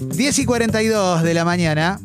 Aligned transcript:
10 0.00 0.38
y 0.38 0.44
42 0.44 1.24
de 1.24 1.34
la 1.34 1.44
mañana. 1.44 1.98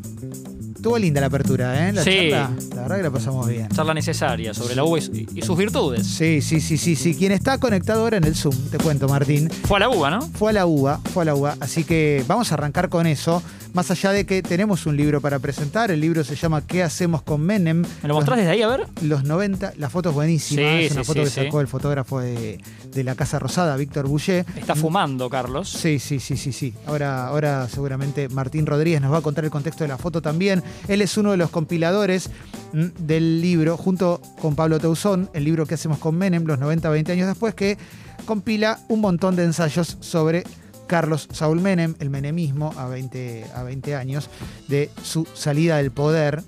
Estuvo 0.83 0.97
linda 0.99 1.21
la 1.21 1.27
apertura, 1.27 1.87
¿eh? 1.87 1.93
La 1.93 2.03
Sí. 2.03 2.09
charla. 2.29 2.51
La 2.75 2.81
verdad 2.81 2.97
que 2.97 3.03
la 3.03 3.11
pasamos 3.11 3.47
bien. 3.47 3.69
Charla 3.69 3.93
necesaria 3.93 4.53
sobre 4.53 4.75
la 4.75 4.83
uva 4.83 4.97
y 4.97 5.01
su- 5.01 5.13
y 5.33 5.41
sus 5.41 5.57
virtudes. 5.57 6.05
Sí, 6.05 6.41
sí, 6.41 6.59
sí, 6.59 6.77
sí, 6.77 6.97
sí. 6.97 7.15
Quien 7.15 7.31
está 7.31 7.57
conectado 7.57 8.01
ahora 8.01 8.17
en 8.17 8.25
el 8.25 8.35
Zoom, 8.35 8.53
te 8.69 8.77
cuento, 8.79 9.07
Martín, 9.07 9.49
Fue 9.65 9.77
a 9.77 9.79
la 9.79 9.87
uva, 9.89 10.09
¿no? 10.09 10.21
fue 10.33 10.49
a 10.49 10.53
la 10.53 10.65
UBA, 10.65 10.99
fue 11.13 11.21
a 11.23 11.25
la 11.27 11.35
UBA. 11.35 11.55
Así 11.61 11.85
que 11.85 12.25
vamos 12.27 12.51
a 12.51 12.55
arrancar 12.55 12.89
con 12.89 13.07
eso. 13.07 13.41
Más 13.71 13.89
allá 13.89 14.11
de 14.11 14.27
que 14.27 14.43
tenemos 14.43 14.85
un 14.85 14.95
libro 14.97 15.19
para 15.19 15.39
presentar, 15.39 15.89
el 15.89 15.99
libro 15.99 16.23
se 16.23 16.35
llama 16.35 16.61
¿Qué 16.61 16.83
hacemos 16.83 17.23
con 17.23 17.41
Menem? 17.41 17.81
¿Me 18.03 18.07
lo 18.07 18.13
mostrás 18.13 18.37
desde 18.37 18.51
ahí 18.51 18.61
a 18.61 18.67
ver? 18.67 18.85
Los 19.01 19.23
90, 19.23 19.73
la 19.77 19.89
foto 19.89 20.09
es 20.09 20.15
buenísima. 20.15 20.61
Sí, 20.61 20.83
es 20.85 20.91
una 20.91 21.01
sí, 21.03 21.07
foto 21.07 21.23
que 21.23 21.29
sacó 21.31 21.59
el 21.59 21.67
fotógrafo 21.67 22.19
de, 22.19 22.59
de 22.93 23.03
la 23.03 23.15
Casa 23.15 23.39
Rosada, 23.39 23.75
Víctor 23.75 24.07
Boucher. 24.07 24.45
Está 24.57 24.75
fumando, 24.75 25.27
Carlos. 25.27 25.69
Sí, 25.69 25.97
sí, 25.97 26.19
sí, 26.19 26.37
sí, 26.37 26.51
sí. 26.51 26.71
Ahora, 26.85 27.25
ahora 27.25 27.67
seguramente 27.67 28.29
Martín 28.29 28.67
Rodríguez 28.67 29.01
nos 29.01 29.11
va 29.11 29.17
a 29.17 29.21
contar 29.21 29.43
el 29.43 29.49
contexto 29.49 29.83
de 29.83 29.87
la 29.87 29.97
foto 29.97 30.21
también. 30.21 30.61
Él 30.87 31.01
es 31.01 31.17
uno 31.17 31.31
de 31.31 31.37
los 31.37 31.49
compiladores 31.49 32.29
mm, 32.73 33.05
del 33.05 33.41
libro, 33.41 33.77
junto 33.77 34.21
con 34.41 34.55
Pablo 34.55 34.79
Teusón, 34.79 35.29
el 35.33 35.43
libro 35.43 35.65
que 35.65 35.75
hacemos 35.75 35.97
con 35.97 36.15
Menem, 36.15 36.45
los 36.45 36.59
90, 36.59 36.89
20 36.89 37.11
años 37.11 37.27
después, 37.27 37.53
que 37.53 37.77
compila 38.25 38.79
un 38.87 39.01
montón 39.01 39.35
de 39.35 39.43
ensayos 39.43 39.97
sobre 39.99 40.43
Carlos 40.87 41.27
Saúl 41.31 41.61
Menem, 41.61 41.95
el 41.99 42.09
menemismo 42.09 42.73
a 42.77 42.87
20, 42.87 43.45
a 43.55 43.63
20 43.63 43.95
años 43.95 44.29
de 44.67 44.89
su 45.01 45.27
salida 45.33 45.77
del 45.77 45.91
poder. 45.91 46.43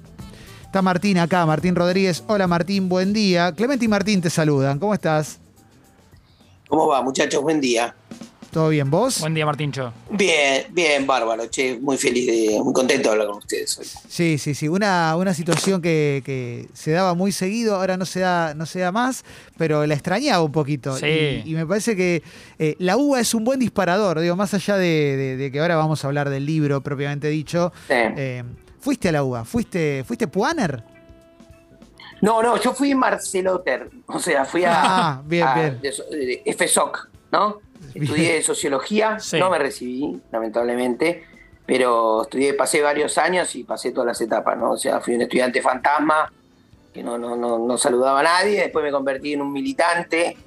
Está 0.63 0.81
Martín 0.81 1.17
acá, 1.17 1.45
Martín 1.45 1.75
Rodríguez. 1.75 2.23
Hola 2.27 2.47
Martín, 2.47 2.89
buen 2.89 3.13
día. 3.13 3.53
Clemente 3.53 3.85
y 3.85 3.87
Martín 3.87 4.21
te 4.21 4.29
saludan. 4.29 4.77
¿Cómo 4.77 4.93
estás? 4.93 5.39
¿Cómo 6.67 6.87
va, 6.87 7.01
muchachos? 7.01 7.41
Buen 7.41 7.61
día. 7.61 7.95
¿Todo 8.55 8.69
bien 8.69 8.89
vos? 8.89 9.19
Buen 9.19 9.33
día, 9.33 9.45
Martincho. 9.45 9.91
Bien, 10.09 10.63
bien, 10.71 11.05
bárbaro. 11.05 11.45
Che, 11.47 11.77
muy 11.77 11.97
feliz 11.97 12.25
de, 12.25 12.57
muy 12.63 12.71
contento 12.71 13.09
de 13.09 13.11
hablar 13.11 13.27
con 13.27 13.39
ustedes 13.39 13.77
hoy. 13.77 13.85
Sí, 14.07 14.37
sí, 14.37 14.55
sí. 14.55 14.69
Una, 14.69 15.17
una 15.17 15.33
situación 15.33 15.81
que, 15.81 16.23
que 16.25 16.69
se 16.73 16.91
daba 16.91 17.15
muy 17.15 17.33
seguido, 17.33 17.75
ahora 17.75 17.97
no 17.97 18.05
se 18.05 18.21
da, 18.21 18.53
no 18.53 18.65
se 18.65 18.79
da 18.79 18.93
más, 18.93 19.25
pero 19.57 19.85
la 19.85 19.93
extrañaba 19.93 20.41
un 20.41 20.53
poquito. 20.53 20.95
Sí. 20.95 21.05
Y, 21.43 21.51
y 21.51 21.53
me 21.53 21.65
parece 21.65 21.97
que 21.97 22.23
eh, 22.57 22.77
la 22.79 22.95
uva 22.95 23.19
es 23.19 23.33
un 23.33 23.43
buen 23.43 23.59
disparador, 23.59 24.21
digo, 24.21 24.37
más 24.37 24.53
allá 24.53 24.77
de, 24.77 25.17
de- 25.17 25.35
de 25.35 25.51
que 25.51 25.59
ahora 25.59 25.75
vamos 25.75 26.05
a 26.05 26.07
hablar 26.07 26.29
del 26.29 26.45
libro 26.45 26.79
propiamente 26.79 27.27
dicho. 27.27 27.73
Sí. 27.89 27.93
eh, 27.93 28.41
fuiste 28.79 29.09
a 29.09 29.11
la 29.11 29.21
uva, 29.25 29.43
fuiste, 29.43 30.05
fuiste 30.07 30.27
Puaner. 30.29 30.81
No, 32.21 32.41
no, 32.41 32.57
yo 32.61 32.73
fui 32.73 32.95
Marceloter. 32.95 33.89
O 34.05 34.17
sea, 34.17 34.45
fui 34.45 34.63
a, 34.63 34.71
Ah, 34.73 35.21
bien, 35.25 35.45
a- 35.45 35.55
bien. 35.55 35.81
de 35.81 36.41
FSOC, 36.57 37.09
¿no? 37.33 37.64
Estudié 37.93 38.41
sociología, 38.41 39.19
Sí. 39.19 39.39
no 39.39 39.49
me 39.49 39.57
recibí, 39.59 40.19
lamentablemente, 40.31 41.23
pero 41.65 42.23
estudié, 42.23 42.53
pasé 42.53 42.81
varios 42.81 43.17
años 43.17 43.55
y 43.55 43.63
pasé 43.63 43.91
todas 43.91 44.07
las 44.07 44.21
etapas, 44.21 44.57
¿no? 44.57 44.71
O 44.71 44.77
sea, 44.77 44.99
fui 45.01 45.15
un 45.15 45.21
estudiante 45.21 45.61
fantasma 45.61 46.31
que 46.93 47.03
no, 47.03 47.17
no, 47.17 47.35
no, 47.35 47.59
no 47.59 47.77
saludaba 47.77 48.19
a 48.19 48.23
nadie, 48.23 48.61
después 48.61 48.83
me 48.83 48.91
convertí 48.91 49.33
en 49.33 49.41
un 49.41 49.51
militante 49.51 50.37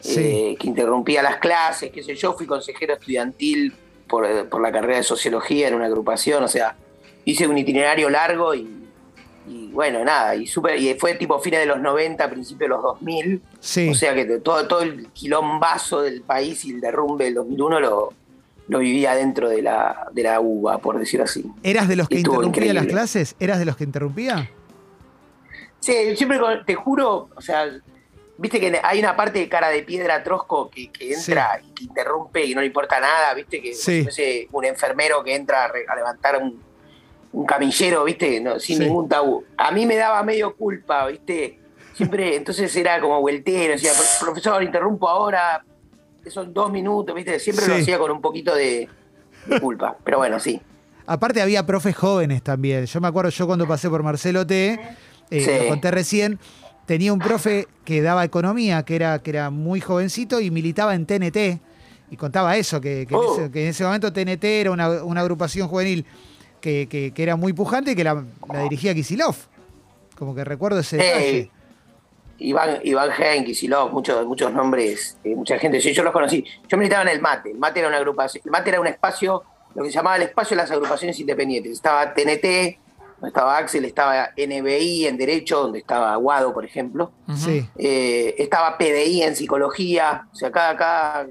Sí. 0.00 0.20
eh, 0.20 0.56
que 0.60 0.68
interrumpía 0.68 1.22
las 1.24 1.38
clases, 1.38 1.90
qué 1.90 2.04
sé 2.04 2.14
yo, 2.14 2.32
fui 2.34 2.46
consejero 2.46 2.94
estudiantil 2.94 3.74
por, 4.06 4.24
eh, 4.24 4.44
por 4.44 4.60
la 4.62 4.70
carrera 4.70 4.98
de 4.98 5.02
sociología 5.02 5.66
en 5.66 5.74
una 5.74 5.86
agrupación, 5.86 6.44
o 6.44 6.48
sea, 6.48 6.76
hice 7.24 7.48
un 7.48 7.58
itinerario 7.58 8.08
largo 8.08 8.54
y, 8.54 8.77
y 9.48 9.68
bueno, 9.72 10.04
nada, 10.04 10.34
y, 10.36 10.46
super, 10.46 10.78
y 10.78 10.94
fue 10.94 11.14
tipo 11.14 11.38
fines 11.40 11.60
de 11.60 11.66
los 11.66 11.80
90, 11.80 12.28
principios 12.30 12.60
de 12.60 12.68
los 12.68 12.82
2000, 12.82 13.42
Sí. 13.60 13.88
o 13.90 13.94
sea 13.94 14.14
que 14.14 14.24
todo, 14.38 14.66
todo 14.68 14.82
el 14.82 15.08
quilombazo 15.12 16.02
del 16.02 16.22
país 16.22 16.64
y 16.64 16.72
el 16.72 16.80
derrumbe 16.80 17.24
del 17.26 17.34
2001 17.34 17.80
lo, 17.80 18.12
lo 18.68 18.78
vivía 18.80 19.14
dentro 19.14 19.48
de 19.48 19.62
la, 19.62 20.08
de 20.12 20.22
la 20.22 20.40
uva, 20.40 20.78
por 20.78 20.98
decir 20.98 21.22
así. 21.22 21.44
¿Eras 21.62 21.88
de 21.88 21.96
los 21.96 22.08
que 22.08 22.16
Estuvo 22.18 22.42
interrumpía 22.42 22.74
las 22.74 22.86
clases? 22.86 23.34
¿Eras 23.40 23.58
de 23.58 23.64
los 23.64 23.76
que 23.76 23.84
interrumpía? 23.84 24.50
Sí, 25.80 26.16
siempre 26.16 26.38
con- 26.38 26.64
te 26.64 26.74
juro, 26.74 27.28
o 27.34 27.40
sea, 27.40 27.66
viste 28.36 28.60
que 28.60 28.80
hay 28.82 28.98
una 28.98 29.16
parte 29.16 29.38
de 29.38 29.48
cara 29.48 29.68
de 29.70 29.82
piedra 29.82 30.22
trosco 30.22 30.68
que, 30.70 30.90
que 30.90 31.12
entra 31.14 31.60
y 31.66 31.72
que 31.72 31.84
interrumpe 31.84 32.44
y 32.44 32.54
no 32.54 32.60
le 32.60 32.66
importa 32.66 33.00
nada, 33.00 33.32
viste 33.34 33.60
que 33.62 33.74
Sí. 33.74 34.02
no 34.04 34.10
sé, 34.10 34.48
un 34.52 34.64
enfermero 34.64 35.22
que 35.24 35.34
entra 35.34 35.64
a, 35.64 35.68
re- 35.68 35.86
a 35.88 35.94
levantar 35.96 36.36
un, 36.42 36.60
un 37.32 37.44
camillero, 37.46 38.04
viste, 38.04 38.40
no, 38.40 38.58
sin 38.58 38.78
Sí. 38.78 38.84
ningún 38.84 39.08
tabú. 39.08 39.44
A 39.56 39.70
mí 39.70 39.84
me 39.86 39.96
daba 39.96 40.22
medio 40.22 40.54
culpa, 40.56 41.06
viste, 41.06 41.58
siempre, 41.94 42.36
entonces 42.36 42.74
era 42.76 43.00
como 43.00 43.20
vueltero, 43.20 43.72
decía, 43.74 43.92
"Pro- 43.92 44.26
profesor, 44.28 44.62
interrumpo 44.62 45.08
ahora, 45.08 45.64
que 46.22 46.30
son 46.30 46.52
dos 46.52 46.70
minutos, 46.72 47.14
viste, 47.14 47.38
siempre 47.38 47.66
lo 47.66 47.74
hacía 47.74 47.98
con 47.98 48.10
un 48.10 48.20
poquito 48.20 48.54
de, 48.54 48.88
de 49.46 49.60
culpa, 49.60 49.96
pero 50.04 50.18
bueno, 50.18 50.38
sí. 50.40 50.60
Aparte 51.06 51.40
había 51.40 51.64
profes 51.64 51.96
jóvenes 51.96 52.42
también. 52.42 52.84
Yo 52.84 53.00
me 53.00 53.08
acuerdo, 53.08 53.30
yo 53.30 53.46
cuando 53.46 53.66
pasé 53.66 53.88
por 53.88 54.02
Marcelo 54.02 54.46
T, 54.46 54.78
eh, 55.30 55.40
Sí. 55.40 55.50
lo 55.64 55.68
conté 55.68 55.90
recién, 55.90 56.38
tenía 56.86 57.12
un 57.12 57.18
profe 57.18 57.66
que 57.84 58.02
daba 58.02 58.24
economía, 58.24 58.82
que 58.82 58.96
era, 58.96 59.18
que 59.20 59.30
era 59.30 59.48
muy 59.50 59.80
jovencito 59.80 60.40
y 60.40 60.50
militaba 60.50 60.94
en 60.94 61.06
TNT. 61.06 61.60
Y 62.10 62.16
contaba 62.16 62.56
eso, 62.56 62.80
que, 62.80 63.06
que 63.06 63.14
en, 63.14 63.20
Oh. 63.20 63.34
ese, 63.38 63.50
que 63.50 63.62
en 63.62 63.68
ese 63.68 63.84
momento 63.84 64.12
TNT 64.12 64.44
era 64.44 64.70
una, 64.70 65.02
una 65.02 65.20
agrupación 65.20 65.68
juvenil 65.68 66.04
que, 66.60 66.88
que- 66.88 67.12
que 67.12 67.22
era 67.22 67.36
muy 67.36 67.52
pujante 67.52 67.92
y 67.92 67.94
que 67.96 68.04
la, 68.04 68.24
la 68.52 68.62
dirigía 68.62 68.94
Kisilov. 68.94 69.36
Como 70.16 70.34
que 70.34 70.44
recuerdo 70.44 70.80
ese 70.80 70.96
detalle. 70.96 71.38
Eh, 71.38 71.50
Iván, 72.40 72.78
Iván 72.84 73.10
Henk, 73.18 73.46
Kisilov, 73.46 73.92
muchos, 73.92 74.24
muchos 74.26 74.52
nombres, 74.52 75.18
eh, 75.24 75.34
mucha 75.34 75.58
gente, 75.58 75.80
sí, 75.80 75.92
yo 75.92 76.02
los 76.04 76.12
conocí. 76.12 76.44
Yo 76.68 76.76
militaba 76.76 77.02
en 77.02 77.08
el 77.08 77.20
MATE, 77.20 77.50
el 77.50 77.58
MATE 77.58 77.80
era 77.80 77.88
una 77.88 77.96
agrupación, 77.98 78.42
el 78.44 78.50
MATE 78.52 78.70
era 78.70 78.80
un 78.80 78.86
espacio, 78.86 79.42
lo 79.74 79.82
que 79.82 79.88
se 79.90 79.94
llamaba 79.96 80.16
el 80.16 80.22
espacio 80.22 80.56
de 80.56 80.62
las 80.62 80.70
agrupaciones 80.70 81.18
independientes. 81.18 81.72
Estaba 81.72 82.14
TNT, 82.14 82.78
donde 83.16 83.28
estaba 83.28 83.56
Axel, 83.58 83.84
estaba 83.84 84.30
NBI 84.36 85.06
en 85.06 85.16
Derecho, 85.18 85.62
donde 85.62 85.80
estaba 85.80 86.12
Aguado, 86.12 86.54
por 86.54 86.64
ejemplo. 86.64 87.10
Sí. 87.36 87.68
Eh, 87.76 88.36
estaba 88.38 88.78
PDI 88.78 89.22
en 89.24 89.34
Psicología, 89.34 90.28
o 90.32 90.36
sea, 90.36 90.52
cada, 90.52 90.76
cada, 90.76 91.26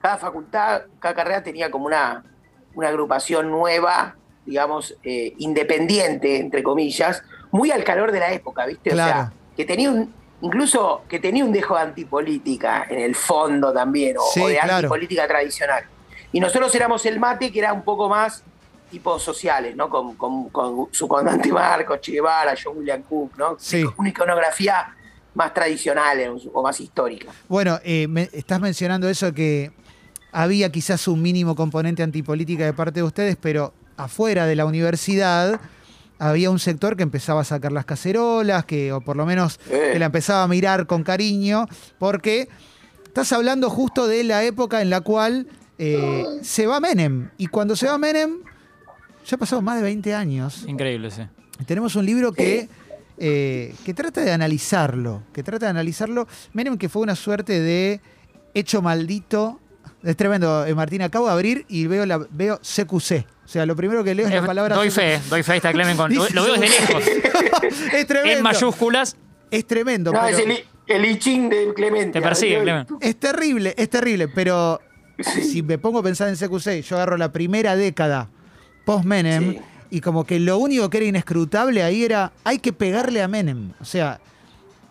cada 0.00 0.16
facultad, 0.18 0.82
cada 1.00 1.14
carrera 1.14 1.42
tenía 1.42 1.72
como 1.72 1.86
una, 1.86 2.22
una 2.74 2.86
agrupación 2.88 3.50
nueva, 3.50 4.14
digamos, 4.46 4.94
eh, 5.04 5.34
independiente, 5.38 6.38
entre 6.38 6.62
comillas, 6.62 7.22
muy 7.50 7.70
al 7.70 7.84
calor 7.84 8.12
de 8.12 8.20
la 8.20 8.32
época, 8.32 8.66
¿viste? 8.66 8.92
O 8.92 8.96
sea, 8.96 9.32
que 9.56 9.64
tenía 9.64 9.90
un, 9.90 10.12
incluso 10.40 11.02
que 11.08 11.18
tenía 11.20 11.44
un 11.44 11.52
dejo 11.52 11.74
de 11.76 11.82
antipolítica 11.82 12.86
en 12.88 13.00
el 13.00 13.14
fondo 13.14 13.72
también, 13.72 14.16
o, 14.18 14.22
Sí, 14.32 14.40
o 14.40 14.48
de 14.48 14.54
claro. 14.54 14.74
antipolítica 14.74 15.26
tradicional. 15.28 15.84
Y 16.32 16.40
nosotros 16.40 16.74
éramos 16.74 17.04
el 17.06 17.20
mate, 17.20 17.52
que 17.52 17.58
era 17.58 17.72
un 17.72 17.82
poco 17.82 18.08
más 18.08 18.42
tipo 18.90 19.18
sociales, 19.18 19.74
¿no? 19.76 19.88
Con, 19.88 20.16
con, 20.16 20.48
con 20.50 20.88
su 20.90 21.06
comandante 21.08 21.50
Marcos, 21.52 22.00
Che 22.00 22.12
Guevara, 22.12 22.54
John 22.62 22.76
William 22.78 23.02
Cook, 23.02 23.32
¿no? 23.38 23.56
Sí. 23.58 23.84
Una 23.96 24.08
iconografía 24.08 24.94
más 25.34 25.54
tradicional 25.54 26.18
o 26.52 26.62
más 26.62 26.78
histórica. 26.80 27.30
Bueno, 27.48 27.78
eh, 27.84 28.06
me- 28.08 28.28
estás 28.32 28.60
mencionando 28.60 29.08
eso 29.08 29.32
que 29.32 29.70
había 30.30 30.70
quizás 30.70 31.08
un 31.08 31.22
mínimo 31.22 31.54
componente 31.54 32.02
antipolítica 32.02 32.64
de 32.64 32.72
parte 32.74 33.00
de 33.00 33.04
ustedes, 33.04 33.36
pero 33.40 33.72
afuera 33.96 34.46
de 34.46 34.56
la 34.56 34.64
universidad 34.66 35.60
había 36.18 36.50
un 36.50 36.58
sector 36.60 36.96
que 36.96 37.02
empezaba 37.02 37.40
a 37.40 37.44
sacar 37.44 37.72
las 37.72 37.84
cacerolas, 37.84 38.64
que, 38.64 38.92
o 38.92 39.00
por 39.00 39.16
lo 39.16 39.26
menos 39.26 39.58
Eh. 39.70 39.90
que 39.94 39.98
la 39.98 40.06
empezaba 40.06 40.44
a 40.44 40.48
mirar 40.48 40.86
con 40.86 41.02
cariño, 41.02 41.66
porque 41.98 42.48
estás 43.04 43.32
hablando 43.32 43.68
justo 43.70 44.06
de 44.06 44.22
la 44.22 44.44
época 44.44 44.82
en 44.82 44.90
la 44.90 45.00
cual 45.00 45.48
eh, 45.78 46.24
se 46.42 46.66
va 46.68 46.78
Menem. 46.78 47.30
Y 47.38 47.48
cuando 47.48 47.74
se 47.74 47.86
va 47.88 47.98
Menem, 47.98 48.36
ya 49.26 49.36
pasaron 49.36 49.64
más 49.64 49.76
de 49.76 49.82
20 49.82 50.14
años. 50.14 50.64
Increíble, 50.68 51.10
sí. 51.10 51.22
Tenemos 51.66 51.96
un 51.96 52.06
libro 52.06 52.32
que, 52.32 52.68
eh, 53.18 53.74
que 53.84 53.92
trata 53.94 54.20
de 54.20 54.30
analizarlo, 54.30 55.22
que 55.32 55.42
trata 55.42 55.66
de 55.66 55.70
analizarlo. 55.70 56.28
Menem 56.52 56.76
que 56.78 56.88
fue 56.88 57.02
una 57.02 57.16
suerte 57.16 57.58
de 57.60 58.00
hecho 58.54 58.80
maldito. 58.80 59.58
Es 60.04 60.16
tremendo, 60.16 60.64
eh, 60.66 60.74
Martín, 60.74 61.02
acabo 61.02 61.26
de 61.26 61.32
abrir 61.32 61.64
y 61.68 61.86
veo, 61.88 62.06
la, 62.06 62.18
veo 62.30 62.58
CQC. 62.60 63.26
O 63.52 63.54
sea, 63.54 63.66
lo 63.66 63.76
primero 63.76 64.02
que 64.02 64.14
leo 64.14 64.24
es 64.26 64.32
la 64.32 64.38
Eh, 64.38 64.42
palabra 64.46 64.76
doy 64.76 64.90
fe, 64.90 65.20
doy 65.28 65.42
fe, 65.42 65.56
está 65.56 65.72
Clemen 65.72 65.94
con. 65.94 66.10
Lo, 66.14 66.22
veo 66.22 66.54
desde 66.54 66.70
lejos. 66.70 67.04
es 67.92 68.06
tremendo. 68.06 68.38
En 68.38 68.42
mayúsculas. 68.42 69.14
Es 69.50 69.66
tremendo. 69.66 70.10
No, 70.10 70.22
pero- 70.24 70.38
es 70.38 70.46
el, 70.46 70.64
el 70.86 71.04
I 71.04 71.18
Ching 71.18 71.50
de 71.50 71.74
Clemente. 71.74 72.18
Te 72.18 72.22
persigue, 72.22 72.56
Ay, 72.56 72.62
Clemen. 72.62 72.86
Es 73.02 73.16
terrible, 73.16 73.74
es 73.76 73.90
terrible, 73.90 74.28
pero 74.28 74.80
Sí. 75.18 75.44
si 75.44 75.62
me 75.62 75.76
pongo 75.76 75.98
a 75.98 76.02
pensar 76.02 76.28
en 76.30 76.36
CQC, 76.36 76.80
yo 76.80 76.96
agarro 76.96 77.18
la 77.18 77.30
primera 77.30 77.76
década 77.76 78.30
post-Menem 78.86 79.50
Sí. 79.52 79.60
y 79.90 80.00
como 80.00 80.24
que 80.24 80.40
lo 80.40 80.56
único 80.56 80.88
que 80.88 80.96
era 80.96 81.06
inescrutable 81.06 81.82
ahí 81.82 82.04
era 82.04 82.32
hay 82.44 82.58
que 82.58 82.72
pegarle 82.72 83.20
a 83.22 83.28
Menem. 83.28 83.72
O 83.82 83.84
sea, 83.84 84.18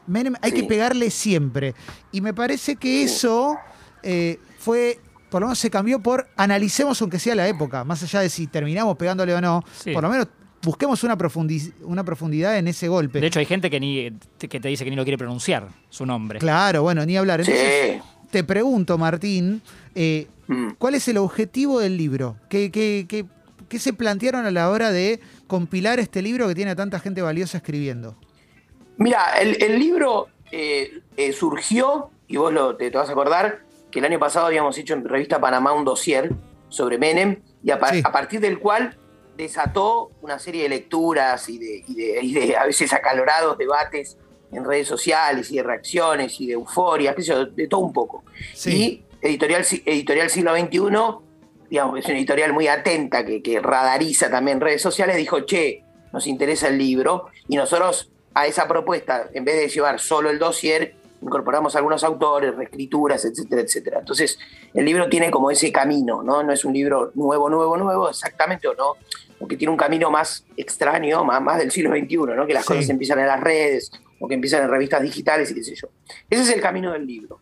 Menem 0.06 0.36
hay 0.40 0.52
que 0.52 0.66
pegarle 0.66 1.10
siempre. 1.10 1.74
Y 2.12 2.22
me 2.22 2.36
parece 2.36 2.75
que 2.75 3.02
eso 3.02 3.57
eh, 4.04 4.38
fue, 4.60 5.00
por 5.31 5.42
lo 5.42 5.48
menos 5.48 5.57
se 5.57 5.72
cambió 5.72 6.00
por 6.00 6.28
analicemos 6.36 7.01
aunque 7.01 7.18
sea 7.18 7.33
la 7.33 7.48
época, 7.48 7.83
más 7.83 8.04
allá 8.04 8.19
de 8.19 8.30
si 8.30 8.45
terminamos 8.48 8.95
pegándole 8.98 9.33
o 9.33 9.42
no, 9.42 9.63
Sí. 9.80 9.92
por 9.94 10.04
lo 10.04 10.10
menos 10.10 10.28
busquemos 10.62 11.04
una, 11.04 11.18
profundi- 11.18 11.74
una 11.83 12.04
profundidad 12.04 12.57
en 12.57 12.68
ese 12.68 12.88
golpe. 12.88 13.19
De 13.19 13.28
hecho, 13.28 13.39
hay 13.39 13.45
gente 13.48 13.69
que, 13.72 13.80
ni, 13.80 14.12
que 14.38 14.60
te 14.60 14.68
dice 14.68 14.83
que 14.83 14.92
ni 14.92 14.95
lo 14.95 15.04
quiere 15.04 15.18
pronunciar, 15.18 15.69
su 15.89 16.06
nombre. 16.06 16.38
claro, 16.38 16.83
bueno, 16.83 17.04
ni 17.06 17.18
hablar. 17.18 17.39
Entonces, 17.39 17.95
Sí. 17.95 18.01
te 18.30 18.44
pregunto, 18.44 18.98
Martín, 19.00 19.62
eh, 19.95 20.28
Mm. 20.48 20.72
¿cuál 20.78 20.95
es 20.95 21.07
el 21.07 21.18
objetivo 21.18 21.80
del 21.80 21.95
libro? 21.98 22.36
¿Qué, 22.50 22.69
qué- 22.72 23.06
qué- 23.07 23.25
qué 23.69 23.80
se 23.80 23.94
plantearon 23.94 24.45
a 24.45 24.51
la 24.51 24.69
hora 24.69 24.92
de 24.92 25.22
compilar 25.48 25.98
este 26.00 26.22
libro 26.22 26.48
que 26.48 26.54
tiene 26.56 26.72
a 26.72 26.75
tanta 26.75 27.00
gente 27.00 27.22
valiosa 27.22 27.57
escribiendo? 27.57 28.18
Mira, 28.98 29.39
el, 29.42 29.62
el 29.63 29.80
libro 29.80 30.28
eh, 30.51 31.00
eh, 31.16 31.31
surgió, 31.31 32.12
y 32.28 32.36
vos 32.38 32.51
lo, 32.54 32.75
te, 32.75 32.92
te, 32.92 32.98
vas 32.98 33.07
a 33.07 33.13
acordar, 33.13 33.62
que 33.92 34.00
el 34.00 34.06
año 34.06 34.20
pasado 34.20 34.46
habíamos 34.48 34.78
hecho 34.78 34.94
en 34.94 35.08
Revista 35.08 35.40
Panamá 35.40 35.74
un 35.74 35.86
dossier 35.86 36.32
sobre 36.70 36.98
Menem, 36.98 37.42
y 37.64 37.72
a, 37.72 37.80
Sí. 37.88 38.02
a 38.04 38.12
partir 38.12 38.40
del 38.40 38.58
cual 38.60 38.98
desató 39.38 40.12
una 40.22 40.40
serie 40.40 40.64
de 40.64 40.70
lecturas 40.70 41.48
y 41.50 41.58
de, 41.58 41.84
y 41.88 41.96
de- 41.96 42.20
y 42.24 42.34
de 42.34 42.58
a 42.58 42.66
veces 42.66 42.94
acalorados 42.94 43.58
debates 43.58 44.18
en 44.52 44.66
redes 44.66 44.88
sociales 44.88 45.50
y 45.52 45.58
de 45.58 45.64
reacciones 45.64 46.40
y 46.42 46.48
de 46.48 46.54
euforia, 46.54 47.14
de 47.56 47.68
todo 47.68 47.82
un 47.82 47.94
poco. 47.94 48.24
Sí. 48.54 49.06
Y 49.22 49.28
editorial, 49.28 49.66
editorial 49.86 50.30
Siglo 50.30 50.56
XXI, 50.56 50.80
digamos, 51.70 52.00
es 52.00 52.06
una 52.06 52.18
editorial 52.18 52.52
muy 52.54 52.68
atenta 52.68 53.26
que, 53.26 53.42
que 53.42 53.60
radariza 53.62 54.30
también 54.30 54.60
redes 54.60 54.82
sociales, 54.82 55.16
dijo, 55.16 55.42
che, 55.42 55.84
nos 56.12 56.28
interesa 56.28 56.68
el 56.68 56.78
libro, 56.78 57.28
y 57.48 57.56
nosotros 57.56 58.12
a 58.34 58.46
esa 58.48 58.68
propuesta, 58.68 59.30
en 59.34 59.46
vez 59.46 59.56
de 59.56 59.70
llevar 59.70 60.00
solo 60.00 60.30
el 60.30 60.38
dossier, 60.40 60.96
incorporamos 61.21 61.75
algunos 61.75 62.03
autores, 62.03 62.56
reescrituras, 62.56 63.23
etcétera, 63.25 63.62
etcétera. 63.62 64.00
Entonces, 64.00 64.39
el 64.73 64.85
libro 64.85 65.07
tiene 65.09 65.29
como 65.29 65.51
ese 65.51 65.71
camino, 65.71 66.23
¿no? 66.23 66.41
No 66.44 66.51
es 66.51 66.65
un 66.65 66.73
libro 66.73 67.12
nuevo, 67.15 67.50
nuevo, 67.50 67.77
nuevo, 67.77 68.09
exactamente 68.09 68.68
o 68.68 68.73
no, 68.73 68.95
porque 69.39 69.56
tiene 69.57 69.71
un 69.71 69.77
camino 69.77 70.09
más 70.09 70.45
extraño, 70.57 71.23
más, 71.23 71.41
más 71.41 71.59
del 71.59 71.71
siglo 71.71 71.91
XXI, 71.95 72.18
¿no? 72.35 72.45
Que 72.47 72.53
las 72.53 72.63
Sí. 72.65 72.69
cosas 72.73 72.89
empiezan 72.89 73.19
en 73.19 73.27
las 73.27 73.39
redes 73.39 73.91
o 74.19 74.27
que 74.27 74.33
empiezan 74.35 74.63
en 74.63 74.69
revistas 74.69 75.01
digitales 75.01 75.51
y 75.51 75.56
qué 75.56 75.63
sé 75.63 75.75
yo. 75.75 75.88
Ese 76.29 76.44
es 76.44 76.50
el 76.50 76.62
camino 76.62 76.91
del 76.91 77.06
libro. 77.06 77.39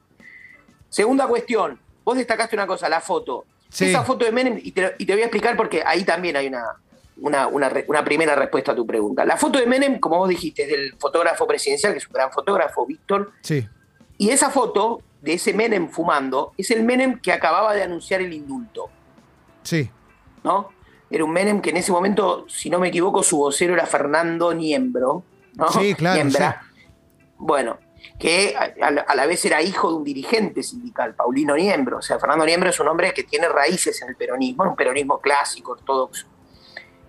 Segunda 0.90 1.28
cuestión, 1.28 1.80
vos 2.04 2.18
destacaste 2.18 2.56
una 2.56 2.68
cosa, 2.68 2.90
la 2.90 3.02
foto. 3.02 3.46
Sí. 3.70 3.86
Esa 3.86 4.04
foto 4.04 4.26
de 4.26 4.32
Menem, 4.32 4.60
y 4.62 4.72
te, 4.72 4.96
y 4.98 5.06
te 5.06 5.14
voy 5.14 5.22
a 5.22 5.26
explicar 5.26 5.56
porque 5.56 5.84
ahí 5.86 6.04
también 6.04 6.36
hay 6.36 6.48
una, 6.48 6.64
una, 7.22 7.48
una 7.48 8.04
primera 8.04 8.36
respuesta 8.36 8.72
a 8.72 8.76
tu 8.76 8.86
pregunta. 8.86 9.26
La 9.26 9.38
foto 9.38 9.60
de 9.60 9.66
Menem, 9.66 10.00
como 10.00 10.18
vos 10.18 10.30
dijiste, 10.30 10.64
es 10.64 10.70
del 10.70 10.96
fotógrafo 10.98 11.46
presidencial, 11.48 11.94
que 11.94 12.00
es 12.00 12.08
un 12.08 12.14
gran 12.14 12.32
fotógrafo, 12.32 12.86
Víctor, 12.86 13.32
Sí, 13.42 13.68
y 14.18 14.30
esa 14.30 14.50
foto 14.50 15.02
de 15.22 15.34
ese 15.34 15.54
Menem 15.54 15.90
fumando 15.90 16.54
es 16.58 16.72
el 16.72 16.84
Menem 16.84 17.20
que 17.20 17.32
acababa 17.32 17.74
de 17.74 17.84
anunciar 17.84 18.22
el 18.22 18.34
indulto, 18.34 18.90
sí, 19.64 19.90
¿no? 20.44 20.70
Era 21.12 21.24
un 21.26 21.32
Menem 21.32 21.60
que 21.62 21.72
en 21.72 21.78
ese 21.78 21.92
momento, 21.92 22.46
si 22.48 22.70
no 22.70 22.80
me 22.80 22.90
equivoco, 22.90 23.24
su 23.24 23.38
vocero 23.38 23.74
era 23.74 23.86
Fernando 23.86 24.54
Niembro, 24.54 25.24
¿no? 25.56 25.70
Sí, 25.72 25.96
claro, 25.96 26.16
Niembra. 26.16 26.62
Bueno, 27.38 27.80
que 28.20 28.56
a, 28.56 28.92
la- 28.92 29.02
a 29.02 29.16
la 29.16 29.26
vez 29.26 29.44
era 29.46 29.62
hijo 29.62 29.90
de 29.90 29.96
un 29.96 30.04
dirigente 30.04 30.62
sindical, 30.62 31.16
Paulino 31.16 31.56
Niembro. 31.56 31.98
O 31.98 32.02
sea, 32.02 32.20
Fernando 32.20 32.46
Niembro 32.46 32.70
es 32.70 32.80
un 32.80 32.88
hombre 32.90 33.14
que 33.14 33.24
tiene 33.24 33.50
raíces 33.50 34.02
en 34.04 34.10
el 34.10 34.16
peronismo, 34.16 34.64
un 34.66 34.76
peronismo 34.76 35.20
clásico, 35.20 35.72
ortodoxo, 35.72 36.28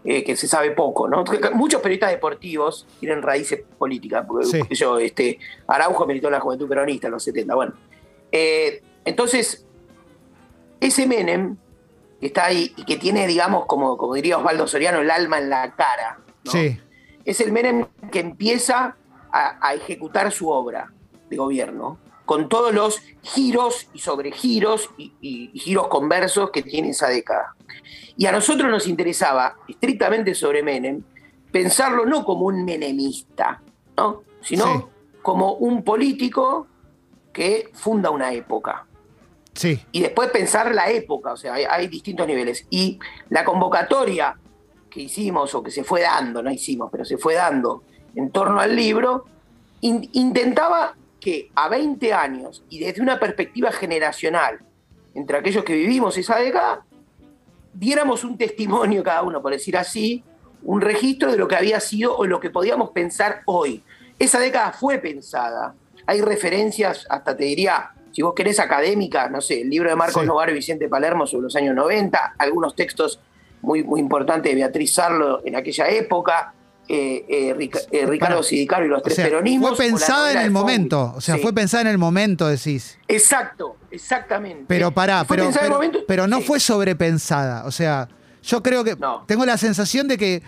eh, 0.05 0.25
que 0.25 0.35
se 0.37 0.49
sabe 0.49 0.71
poco, 0.71 1.09
¿no? 1.09 1.25
Muchos 1.55 1.81
periodistas 1.83 2.11
deportivos 2.11 2.87
tienen 3.01 3.23
raíces 3.23 3.63
políticas. 3.79 4.25
Porque, 4.27 4.47
Sí. 4.47 4.61
yo, 4.71 4.99
este, 4.99 5.39
Araujo 5.67 6.07
militó 6.07 6.29
en 6.29 6.33
la 6.35 6.41
juventud 6.41 6.69
peronista 6.69 7.09
en 7.09 7.13
los 7.13 7.23
70. 7.23 7.55
Bueno, 7.55 7.75
Eh, 8.33 8.83
entonces, 9.05 9.67
ese 10.81 11.07
Menem 11.07 11.57
que 12.21 12.27
está 12.27 12.45
ahí 12.47 12.73
y 12.77 12.85
que 12.85 12.97
tiene, 12.97 13.27
digamos, 13.27 13.67
como, 13.67 13.97
como 13.97 14.15
diría 14.15 14.39
Osvaldo 14.39 14.67
Soriano, 14.69 15.01
el 15.01 15.11
alma 15.11 15.39
en 15.39 15.51
la 15.51 15.75
cara. 15.75 16.19
¿no? 16.45 16.53
sí, 16.53 16.79
es 17.25 17.41
el 17.41 17.51
Menem 17.53 17.87
que 18.13 18.21
empieza 18.21 18.97
a, 19.33 19.67
a 19.69 19.75
ejecutar 19.75 20.31
su 20.33 20.49
obra 20.49 20.93
de 21.29 21.37
gobierno, 21.37 21.99
con 22.31 22.49
todos 22.49 22.73
los 22.73 23.03
giros 23.23 23.89
y 23.93 23.99
sobregiros 23.99 24.89
y, 24.97 25.13
y- 25.21 25.51
y 25.53 25.59
giros 25.59 25.89
conversos 25.89 26.53
que 26.53 26.63
tiene 26.63 26.91
esa 26.91 27.09
década. 27.09 27.57
Y 28.17 28.27
a 28.27 28.31
nosotros 28.31 28.71
nos 28.71 28.87
interesaba, 28.87 29.57
estrictamente 29.67 30.33
sobre 30.37 30.63
Menem, 30.63 31.03
pensarlo 31.51 32.07
no 32.07 32.25
como 32.25 32.47
un 32.47 32.65
menemista, 32.65 33.61
¿no? 33.97 34.23
sino 34.43 34.65
Sí. 34.65 34.85
como 35.23 35.55
un 35.55 35.83
político 35.83 36.69
que 37.33 37.69
funda 37.73 38.11
una 38.11 38.33
época 38.33 38.87
sí, 39.53 39.81
y 39.91 39.99
después 40.01 40.31
pensar 40.31 40.73
la 40.73 40.89
época, 40.89 41.33
o 41.33 41.37
sea, 41.37 41.55
hay, 41.55 41.65
hay 41.65 41.89
distintos 41.89 42.29
niveles. 42.29 42.65
Y 42.71 43.01
la 43.29 43.45
convocatoria 43.45 44.39
que 44.89 45.01
hicimos 45.03 45.53
o 45.57 45.65
que 45.65 45.73
se 45.73 45.83
fue 45.83 46.03
dando, 46.03 46.45
no 46.45 46.53
hicimos, 46.53 46.91
pero 46.93 47.05
se 47.05 47.19
fue 47.19 47.35
dando 47.35 47.83
en 48.15 48.31
torno 48.31 48.61
al 48.61 48.77
libro, 48.77 49.25
in- 49.81 50.09
intentaba 50.13 50.95
que 51.21 51.51
a 51.55 51.69
20 51.69 52.13
años 52.13 52.65
y 52.69 52.81
desde 52.81 53.03
una 53.03 53.21
perspectiva 53.21 53.71
generacional, 53.73 54.61
entre 55.15 55.37
aquellos 55.37 55.65
que 55.65 55.75
vivimos 55.75 56.17
esa 56.17 56.39
década, 56.39 56.85
diéramos 57.75 58.25
un 58.25 58.37
testimonio 58.37 59.03
cada 59.03 59.23
uno, 59.23 59.43
por 59.43 59.53
decir 59.53 59.77
así, 59.77 60.25
un 60.63 60.81
registro 60.81 61.31
de 61.31 61.39
lo 61.39 61.49
que 61.49 61.57
había 61.57 61.81
sido 61.81 62.17
o 62.17 62.27
lo 62.27 62.41
que 62.41 62.51
podíamos 62.51 62.91
pensar 62.91 63.43
hoy. 63.47 63.83
Esa 64.19 64.39
década 64.41 64.73
fue 64.73 64.99
pensada. 64.99 65.75
Hay 66.07 66.21
referencias, 66.21 67.07
hasta 67.09 67.37
te 67.37 67.45
diría, 67.45 67.93
si 68.13 68.23
vos 68.23 68.35
querés 68.35 68.59
académica, 68.59 69.29
no 69.29 69.41
sé, 69.41 69.63
el 69.63 69.71
libro 69.71 69.89
de 69.89 69.97
Marcos 69.97 70.23
Sí. 70.23 70.29
Novaro 70.29 70.51
y 70.51 70.55
Vicente 70.55 70.89
Palermo 70.89 71.27
sobre 71.27 71.45
los 71.45 71.57
años 71.57 71.75
90, 71.75 72.35
algunos 72.39 72.75
textos 72.75 73.21
muy, 73.63 73.85
muy 73.85 74.01
importantes 74.01 74.51
de 74.51 74.57
Beatriz 74.57 74.95
Sarlo 74.95 75.43
en 75.45 75.57
aquella 75.57 75.89
época, 75.89 76.55
eh, 76.93 77.25
eh, 77.29 77.55
Rica- 77.57 77.79
eh, 77.93 78.05
Ricardo. 78.07 78.43
Sidicario 78.43 78.87
y 78.87 78.89
los 78.91 78.99
O 78.99 79.03
tres 79.03 79.15
sea, 79.17 79.25
peronismos. 79.27 79.77
fue 79.77 79.87
o 79.87 79.91
pensada 79.91 80.33
en 80.33 80.39
el 80.39 80.51
momento, 80.51 81.13
o 81.17 81.21
sea, 81.21 81.37
Sí. 81.37 81.43
fue 81.43 81.53
pensada 81.53 81.83
en 81.83 81.87
el 81.89 81.99
momento, 81.99 82.49
decís. 82.49 82.99
Exacto, 83.07 83.77
exactamente. 83.91 84.65
Pero 84.67 84.91
pará, 84.91 85.25
pero, 85.29 85.49
el 85.49 85.55
pero, 85.55 85.71
momento- 85.75 85.99
pero 86.09 86.27
no 86.27 86.39
Sí. 86.39 86.45
fue 86.45 86.59
sobrepensada. 86.61 87.65
O 87.65 87.71
sea, 87.71 88.09
yo 88.43 88.63
creo 88.63 88.83
que. 88.85 88.97
No. 88.97 89.25
Tengo 89.27 89.45
la 89.47 89.57
sensación 89.57 90.09
de 90.09 90.19
que. 90.19 90.43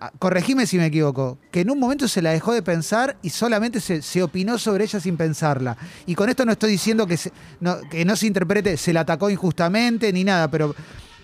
ah, 0.00 0.12
Corregime 0.18 0.66
si 0.66 0.76
me 0.78 0.86
equivoco, 0.86 1.38
que 1.50 1.62
en 1.62 1.70
un 1.70 1.80
momento 1.80 2.06
se 2.06 2.22
la 2.22 2.30
dejó 2.30 2.52
de 2.52 2.62
pensar 2.62 3.16
y 3.22 3.30
solamente 3.30 3.80
se, 3.80 4.00
se 4.02 4.22
opinó 4.22 4.56
sobre 4.58 4.84
ella 4.84 5.00
sin 5.00 5.16
pensarla. 5.16 5.76
Y 6.06 6.14
con 6.14 6.28
esto 6.28 6.44
no 6.44 6.52
estoy 6.52 6.70
diciendo 6.70 7.06
que, 7.06 7.16
se- 7.16 7.32
no, 7.60 7.78
que 7.90 8.04
no 8.04 8.14
se 8.14 8.26
interprete, 8.26 8.76
se 8.76 8.92
la 8.92 9.00
atacó 9.00 9.28
injustamente 9.30 10.12
ni 10.12 10.22
nada, 10.22 10.48
pero 10.50 10.74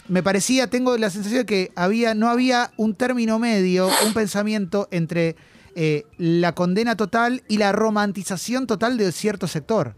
me 0.09 0.23
parecía, 0.23 0.69
tengo 0.69 0.97
la 0.99 1.11
sensación 1.11 1.41
de 1.43 1.47
que 1.47 1.73
había, 1.77 2.15
no 2.15 2.29
había 2.29 2.71
un 2.77 2.95
término 2.95 3.39
medio, 3.39 3.89
un 4.06 4.12
pensamiento 4.15 4.89
entre 4.91 5.37
eh, 5.75 6.05
la 6.19 6.55
condena 6.55 6.97
total 6.97 7.43
y 7.49 7.59
la 7.59 7.73
romantización 7.73 8.67
total 8.67 8.97
de 8.99 9.11
cierto 9.12 9.47
sector. 9.47 9.95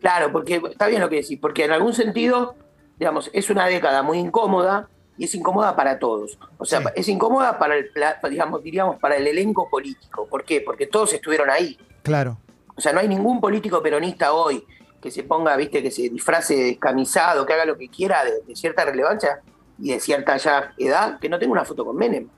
Claro, 0.00 0.32
porque 0.32 0.60
está 0.70 0.86
bien 0.86 1.00
lo 1.00 1.08
que 1.08 1.16
decís, 1.16 1.38
porque 1.40 1.64
en 1.64 1.72
algún 1.72 1.92
sentido, 1.94 2.54
digamos, 2.98 3.30
es 3.32 3.50
una 3.50 3.66
década 3.66 4.02
muy 4.02 4.18
incómoda 4.18 4.88
y 5.18 5.24
es 5.24 5.34
incómoda 5.34 5.74
para 5.76 5.98
todos. 5.98 6.38
O 6.58 6.64
sea, 6.64 6.80
Sí. 6.80 6.86
es 6.96 7.08
incómoda 7.08 7.58
para 7.58 7.76
el, 7.76 7.90
digamos, 8.30 8.62
diríamos, 8.62 8.98
para 8.98 9.16
el 9.16 9.26
elenco 9.26 9.68
político. 9.70 10.26
¿Por 10.28 10.44
qué? 10.44 10.60
Porque 10.60 10.86
todos 10.86 11.12
estuvieron 11.12 11.50
ahí. 11.50 11.78
Claro. 12.02 12.38
O 12.76 12.80
sea, 12.80 12.92
no 12.92 13.00
hay 13.00 13.08
ningún 13.08 13.40
político 13.40 13.82
peronista 13.82 14.32
hoy 14.32 14.62
que 15.00 15.10
se 15.10 15.22
ponga, 15.24 15.56
viste, 15.56 15.82
que 15.82 15.90
se 15.90 16.08
disfrace 16.08 16.56
de 16.56 16.64
descamisado, 16.64 17.44
que 17.46 17.52
haga 17.52 17.64
lo 17.64 17.76
que 17.76 17.88
quiera 17.88 18.24
de, 18.24 18.42
de 18.46 18.56
cierta 18.56 18.84
relevancia 18.84 19.40
y 19.78 19.92
de 19.92 20.00
cierta 20.00 20.36
ya 20.36 20.72
edad, 20.78 21.18
que 21.20 21.28
no 21.28 21.38
tenga 21.38 21.52
una 21.52 21.64
foto 21.64 21.84
con 21.84 21.96
Menem. 21.96 22.28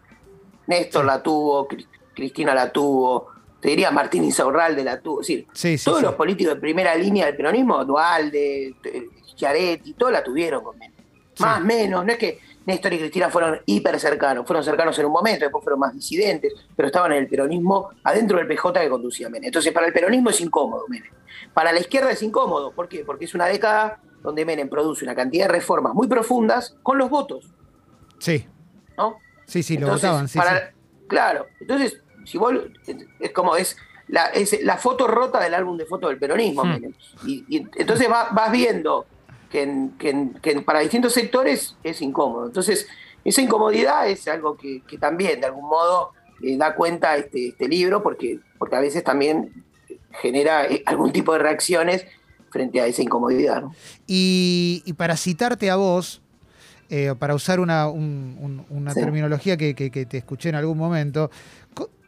Néstor 0.66 1.04
la 1.04 1.22
tuvo, 1.22 1.66
Cri- 1.68 1.86
Cristina 2.14 2.54
la 2.54 2.70
tuvo, 2.72 3.28
te 3.60 3.68
diría 3.70 3.90
Martín 3.90 4.24
Insaurralde 4.24 4.84
la 4.84 5.00
tuvo. 5.00 5.20
Es 5.20 5.28
decir, 5.28 5.46
Sí, 5.52 5.78
sí, 5.78 5.84
todos 5.84 5.98
sí. 6.00 6.04
los 6.04 6.14
políticos 6.14 6.54
de 6.54 6.60
primera 6.60 6.94
línea 6.94 7.26
del 7.26 7.36
peronismo, 7.36 7.84
Dualde, 7.84 8.74
Schiaretti, 9.30 9.94
todos 9.94 10.12
la 10.12 10.22
tuvieron 10.24 10.62
con 10.62 10.76
Menem. 10.78 10.94
Más, 11.40 11.60
menos, 11.62 12.04
no 12.04 12.12
es 12.12 12.18
que 12.18 12.40
Néstor 12.68 12.92
y 12.92 12.98
Cristina 12.98 13.30
fueron 13.30 13.60
hiper 13.66 13.98
cercanos, 13.98 14.46
fueron 14.46 14.62
cercanos 14.62 14.96
en 14.98 15.06
un 15.06 15.12
momento, 15.12 15.44
después 15.46 15.64
fueron 15.64 15.80
más 15.80 15.94
disidentes, 15.94 16.52
pero 16.76 16.86
estaban 16.88 17.10
en 17.12 17.18
el 17.18 17.26
peronismo 17.28 17.88
adentro 18.04 18.36
del 18.38 18.46
PJ 18.46 18.80
que 18.80 18.88
conducía 18.90 19.28
Menem. 19.28 19.46
Entonces, 19.48 19.72
para 19.72 19.86
el 19.86 19.92
peronismo 19.92 20.30
es 20.30 20.40
incómodo 20.40 20.84
Menem. 20.88 21.10
Para 21.54 21.72
la 21.72 21.80
izquierda 21.80 22.10
es 22.10 22.22
incómodo, 22.22 22.72
¿por 22.72 22.88
qué? 22.88 23.04
Porque 23.04 23.24
es 23.24 23.34
una 23.34 23.46
década 23.46 24.00
donde 24.22 24.44
Menem 24.44 24.68
produce 24.68 25.04
una 25.04 25.14
cantidad 25.14 25.46
de 25.46 25.52
reformas 25.54 25.94
muy 25.94 26.06
profundas 26.08 26.76
con 26.82 26.98
los 26.98 27.08
votos, 27.08 27.46
Sí, 28.18 28.46
¿no? 28.96 29.16
sí, 29.46 29.62
sí, 29.62 29.74
lo 29.78 29.86
Entonces, 29.86 30.08
votaban. 30.10 30.28
Sí, 30.28 30.38
para- 30.38 30.58
sí. 30.68 30.74
Claro, 31.08 31.46
entonces, 31.60 32.02
si 32.24 32.36
vos, 32.36 32.52
es 33.20 33.32
como 33.32 33.56
es 33.56 33.76
la, 34.08 34.26
es 34.26 34.62
la 34.62 34.76
foto 34.76 35.06
rota 35.06 35.40
del 35.40 35.54
álbum 35.54 35.76
de 35.78 35.86
fotos 35.86 36.10
del 36.10 36.18
peronismo, 36.18 36.64
Hmm. 36.64 36.68
Menem. 36.68 36.94
Y, 37.24 37.44
y 37.48 37.66
entonces 37.76 38.10
va- 38.10 38.28
vas 38.32 38.52
viendo 38.52 39.06
que, 39.50 39.62
en- 39.62 39.90
que 39.98 40.10
en- 40.10 40.34
que 40.34 40.50
en- 40.52 40.64
para 40.64 40.80
distintos 40.80 41.12
sectores 41.14 41.76
es 41.82 42.00
incómodo. 42.02 42.46
Entonces, 42.46 42.86
esa 43.24 43.42
incomodidad 43.42 44.08
es 44.08 44.26
algo 44.28 44.56
que, 44.56 44.82
que 44.86 44.98
también, 44.98 45.40
de 45.40 45.46
algún 45.46 45.68
modo, 45.68 46.12
eh, 46.42 46.56
da 46.56 46.74
cuenta 46.74 47.16
este, 47.16 47.48
este 47.48 47.68
libro, 47.68 48.02
porque, 48.02 48.38
porque 48.58 48.76
a 48.76 48.80
veces 48.80 49.02
también 49.04 49.64
genera 50.22 50.66
eh, 50.66 50.82
algún 50.86 51.12
tipo 51.12 51.32
de 51.32 51.38
reacciones 51.40 52.04
frente 52.50 52.80
a 52.80 52.86
esa 52.86 53.02
incomodidad. 53.02 53.62
¿no? 53.62 53.74
Y, 54.06 54.82
y 54.86 54.92
para 54.94 55.16
citarte 55.16 55.70
a 55.70 55.76
vos, 55.76 56.22
eh, 56.90 57.14
para 57.18 57.34
usar 57.34 57.60
una, 57.60 57.88
un- 57.88 58.36
un- 58.40 58.66
una 58.70 58.94
Sí. 58.94 59.00
terminología 59.00 59.56
que, 59.56 59.74
que- 59.74 59.90
que 59.90 60.06
te 60.06 60.16
escuché 60.18 60.48
en 60.48 60.54
algún 60.54 60.78
momento, 60.78 61.30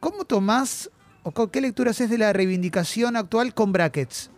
¿cómo 0.00 0.25
tomás 0.25 0.90
o 1.23 1.32
qué 1.50 1.61
lecturas 1.61 2.00
es 2.00 2.09
de 2.09 2.16
la 2.16 2.32
reivindicación 2.32 3.16
actual 3.16 3.52
con 3.52 3.73
brackets? 3.73 4.30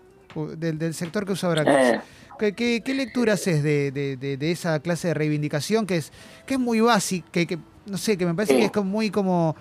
Del, 0.57 0.79
del 0.79 0.95
sector 0.95 1.25
que 1.27 1.33
usa 1.33 1.51
brackets. 1.51 1.97
Eh, 1.97 2.01
¿Qué, 2.43 2.55
qué, 2.57 2.83
qué 2.85 2.93
lectura 2.95 3.35
haces 3.35 3.63
de, 3.63 3.93
de- 3.93 4.17
de- 4.17 4.37
de 4.37 4.51
esa 4.51 4.81
clase 4.81 5.07
de 5.07 5.15
reivindicación 5.15 5.87
que 5.87 5.99
es, 5.99 6.13
que 6.45 6.55
es 6.55 6.61
muy 6.61 6.81
básica, 6.81 7.29
que, 7.31 7.47
que, 7.47 7.57
no 7.87 7.97
sé, 7.97 8.19
que 8.19 8.27
me 8.27 8.35
parece 8.35 8.57
que 8.57 8.65
es 8.65 8.73
como 8.73 8.91
muy 8.91 9.11
como 9.13 9.55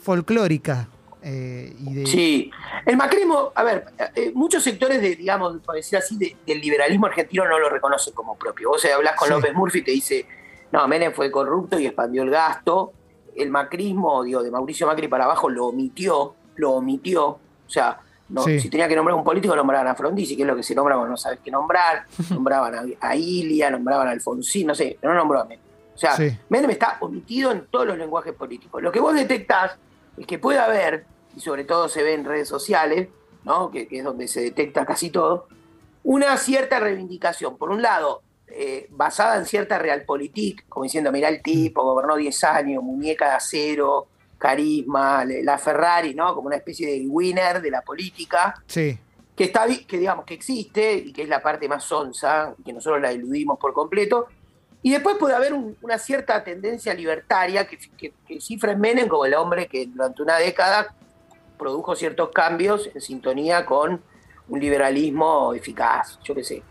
folclórica? 0.00 0.88
eh, 1.22 1.74
y 1.80 1.92
de, 1.92 2.06
Sí, 2.06 2.50
el 2.86 2.96
macrismo, 2.96 3.50
a 3.52 3.64
ver, 3.64 3.84
eh, 4.14 4.30
muchos 4.32 4.62
sectores 4.62 5.02
de, 5.02 5.16
digamos, 5.16 5.58
por 5.60 5.74
decir 5.74 5.98
así, 5.98 6.16
de- 6.18 6.36
del 6.46 6.60
liberalismo 6.60 7.06
argentino 7.06 7.48
no 7.48 7.58
lo 7.58 7.68
reconocen 7.68 8.14
como 8.14 8.36
propio. 8.36 8.68
Vos 8.68 8.84
eh, 8.84 8.92
hablas 8.92 9.16
con 9.16 9.26
Sí. 9.26 9.34
López 9.34 9.52
Murphy 9.52 9.78
y 9.80 9.82
te 9.82 9.90
dice, 9.90 10.24
no, 10.70 10.86
Menem 10.86 11.12
fue 11.12 11.32
corrupto 11.32 11.80
y 11.80 11.86
expandió 11.86 12.22
el 12.22 12.30
gasto. 12.30 12.92
El 13.36 13.50
macrismo, 13.50 14.22
digo, 14.22 14.40
de 14.44 14.52
Mauricio 14.52 14.86
Macri 14.86 15.08
para 15.08 15.24
abajo 15.24 15.50
lo 15.50 15.66
omitió, 15.66 16.36
lo 16.54 16.70
omitió. 16.74 17.26
O 17.26 17.40
sea, 17.66 17.98
no, 18.30 18.42
Sí. 18.42 18.58
si 18.60 18.70
tenía 18.70 18.88
que 18.88 18.96
nombrar 18.96 19.16
un 19.16 19.24
político, 19.24 19.54
nombraban 19.54 19.88
a 19.88 19.94
Frondizi, 19.94 20.36
que 20.36 20.42
es 20.42 20.48
lo 20.48 20.56
que 20.56 20.62
se 20.62 20.74
nombra 20.74 20.94
cuando 20.94 21.10
no 21.10 21.16
sabes 21.16 21.40
qué 21.44 21.50
nombrar. 21.50 22.04
nombraban 22.30 22.74
a, 22.74 23.08
a 23.08 23.16
Ilia, 23.16 23.70
nombraban 23.70 24.08
a 24.08 24.12
Alfonsín, 24.12 24.66
no 24.68 24.74
sé, 24.74 24.96
pero 25.00 25.12
no 25.12 25.18
nombró 25.20 25.40
a 25.40 25.44
Menem. 25.44 25.64
O 25.94 25.98
sea, 25.98 26.16
Sí. 26.16 26.30
Menem 26.48 26.70
está 26.70 26.96
omitido 27.00 27.52
en 27.52 27.66
todos 27.66 27.86
los 27.86 27.98
lenguajes 27.98 28.32
políticos. 28.32 28.82
Lo 28.82 28.90
que 28.90 29.00
vos 29.00 29.14
detectás 29.14 29.76
es 30.16 30.26
que 30.26 30.38
puede 30.38 30.58
haber, 30.58 31.04
y 31.36 31.40
sobre 31.40 31.64
todo 31.64 31.88
se 31.88 32.02
ve 32.02 32.14
en 32.14 32.24
redes 32.24 32.48
sociales, 32.48 33.08
¿no? 33.44 33.70
que, 33.70 33.86
que 33.86 33.98
es 33.98 34.04
donde 34.04 34.26
se 34.28 34.40
detecta 34.40 34.86
casi 34.86 35.10
todo, 35.10 35.46
una 36.02 36.36
cierta 36.38 36.80
reivindicación. 36.80 37.56
Por 37.58 37.70
un 37.70 37.82
lado, 37.82 38.22
eh, 38.48 38.86
basada 38.90 39.36
en 39.36 39.44
cierta 39.46 39.78
realpolitik, 39.78 40.66
como 40.68 40.84
diciendo, 40.84 41.12
mirá 41.12 41.28
el 41.28 41.42
tipo, 41.42 41.82
gobernó 41.82 42.16
10 42.16 42.44
años, 42.44 42.82
muñeca 42.82 43.28
de 43.28 43.34
acero, 43.34 44.06
carisma, 44.40 45.24
la 45.24 45.58
Ferrari, 45.58 46.14
¿no? 46.14 46.34
Como 46.34 46.46
una 46.48 46.56
especie 46.56 46.86
de 46.90 47.06
winner 47.06 47.60
de 47.60 47.70
la 47.70 47.82
política 47.82 48.54
Sí, 48.66 48.98
que 49.36 49.44
está 49.44 49.66
que 49.86 49.98
digamos 49.98 50.24
que 50.24 50.34
existe 50.34 50.94
y 50.94 51.12
que 51.12 51.22
es 51.22 51.28
la 51.28 51.40
parte 51.42 51.68
más 51.68 51.84
sonsa 51.84 52.54
que 52.64 52.72
nosotros 52.72 53.00
la 53.02 53.10
eludimos 53.12 53.58
por 53.58 53.72
completo 53.74 54.26
y 54.82 54.90
después 54.92 55.16
puede 55.18 55.34
haber 55.34 55.52
un- 55.52 55.76
una 55.82 55.98
cierta 55.98 56.42
tendencia 56.42 56.94
libertaria 56.94 57.66
que, 57.68 57.76
que, 57.98 58.14
que 58.26 58.40
cifra 58.40 58.72
en 58.72 58.80
Menem 58.80 59.08
como 59.08 59.26
el 59.26 59.34
hombre 59.34 59.66
que 59.68 59.86
durante 59.86 60.22
una 60.22 60.38
década 60.38 60.94
produjo 61.58 61.94
ciertos 61.94 62.30
cambios 62.30 62.88
en 62.94 63.00
sintonía 63.02 63.66
con 63.66 64.02
un 64.48 64.58
liberalismo 64.58 65.52
eficaz, 65.54 66.18
yo 66.24 66.34
qué 66.34 66.42
sé. 66.42 66.62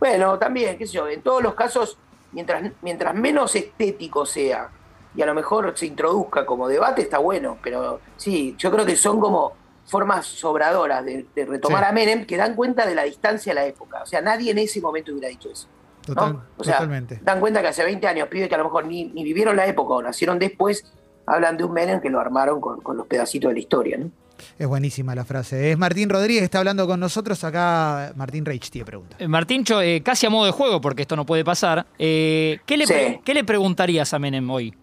Bueno, 0.00 0.38
también, 0.38 0.78
qué 0.78 0.86
sé 0.86 0.94
yo, 0.94 1.06
en 1.06 1.20
todos 1.20 1.42
los 1.42 1.54
casos, 1.54 1.98
mientras, 2.32 2.72
mientras 2.80 3.14
menos 3.14 3.54
estético 3.54 4.24
sea 4.24 4.70
y 5.14 5.22
a 5.22 5.26
lo 5.26 5.34
mejor 5.34 5.72
se 5.76 5.86
introduzca 5.86 6.46
como 6.46 6.68
debate, 6.68 7.02
está 7.02 7.18
bueno, 7.18 7.58
pero 7.62 8.00
sí, 8.16 8.54
yo 8.58 8.70
creo 8.70 8.84
que 8.86 8.96
son 8.96 9.20
como 9.20 9.52
formas 9.86 10.26
sobradoras 10.26 11.04
de, 11.04 11.26
de 11.34 11.46
retomar 11.46 11.82
Sí. 11.82 11.88
a 11.88 11.92
Menem 11.92 12.24
que 12.26 12.36
dan 12.36 12.54
cuenta 12.54 12.86
de 12.86 12.94
la 12.94 13.02
distancia 13.02 13.52
a 13.52 13.54
la 13.56 13.66
época. 13.66 14.02
O 14.02 14.06
sea, 14.06 14.20
nadie 14.20 14.52
en 14.52 14.58
ese 14.58 14.80
momento 14.80 15.10
hubiera 15.12 15.28
dicho 15.28 15.50
eso. 15.50 15.66
¿no? 16.08 16.14
total, 16.14 16.40
O 16.56 16.64
sea, 16.64 16.74
totalmente. 16.74 17.20
dan 17.22 17.40
cuenta 17.40 17.60
que 17.60 17.68
hace 17.68 17.84
20 17.84 18.06
años, 18.06 18.28
pibes 18.28 18.48
que 18.48 18.54
a 18.54 18.58
lo 18.58 18.64
mejor 18.64 18.86
ni, 18.86 19.04
ni 19.04 19.22
vivieron 19.24 19.56
la 19.56 19.66
época 19.66 19.94
o 19.94 20.02
nacieron 20.02 20.38
después, 20.38 20.84
hablan 21.26 21.56
de 21.56 21.64
un 21.64 21.72
Menem 21.72 22.00
que 22.00 22.08
lo 22.08 22.20
armaron 22.20 22.60
con, 22.60 22.80
con 22.80 22.96
los 22.96 23.06
pedacitos 23.06 23.48
de 23.50 23.54
la 23.54 23.60
historia. 23.60 23.98
¿no? 23.98 24.10
Es 24.58 24.66
buenísima 24.66 25.14
la 25.14 25.24
frase. 25.24 25.72
Es 25.72 25.76
Martín 25.78 26.08
Rodríguez, 26.08 26.42
está 26.44 26.58
hablando 26.60 26.86
con 26.86 26.98
nosotros. 27.00 27.42
Acá 27.44 28.12
Martín 28.16 28.44
Reich 28.44 28.70
tiene 28.70 28.86
pregunta. 28.86 29.16
Eh, 29.18 29.28
Martincho, 29.28 29.82
eh, 29.82 30.02
casi 30.02 30.24
a 30.26 30.30
modo 30.30 30.46
de 30.46 30.52
juego, 30.52 30.80
porque 30.80 31.02
esto 31.02 31.16
no 31.16 31.26
puede 31.26 31.44
pasar. 31.44 31.86
eh, 31.98 32.60
¿qué, 32.64 32.76
le 32.76 32.86
Sí. 32.86 33.20
¿Qué 33.24 33.34
le 33.34 33.44
preguntarías 33.44 34.14
a 34.14 34.18
Menem 34.18 34.48
hoy? 34.50 34.74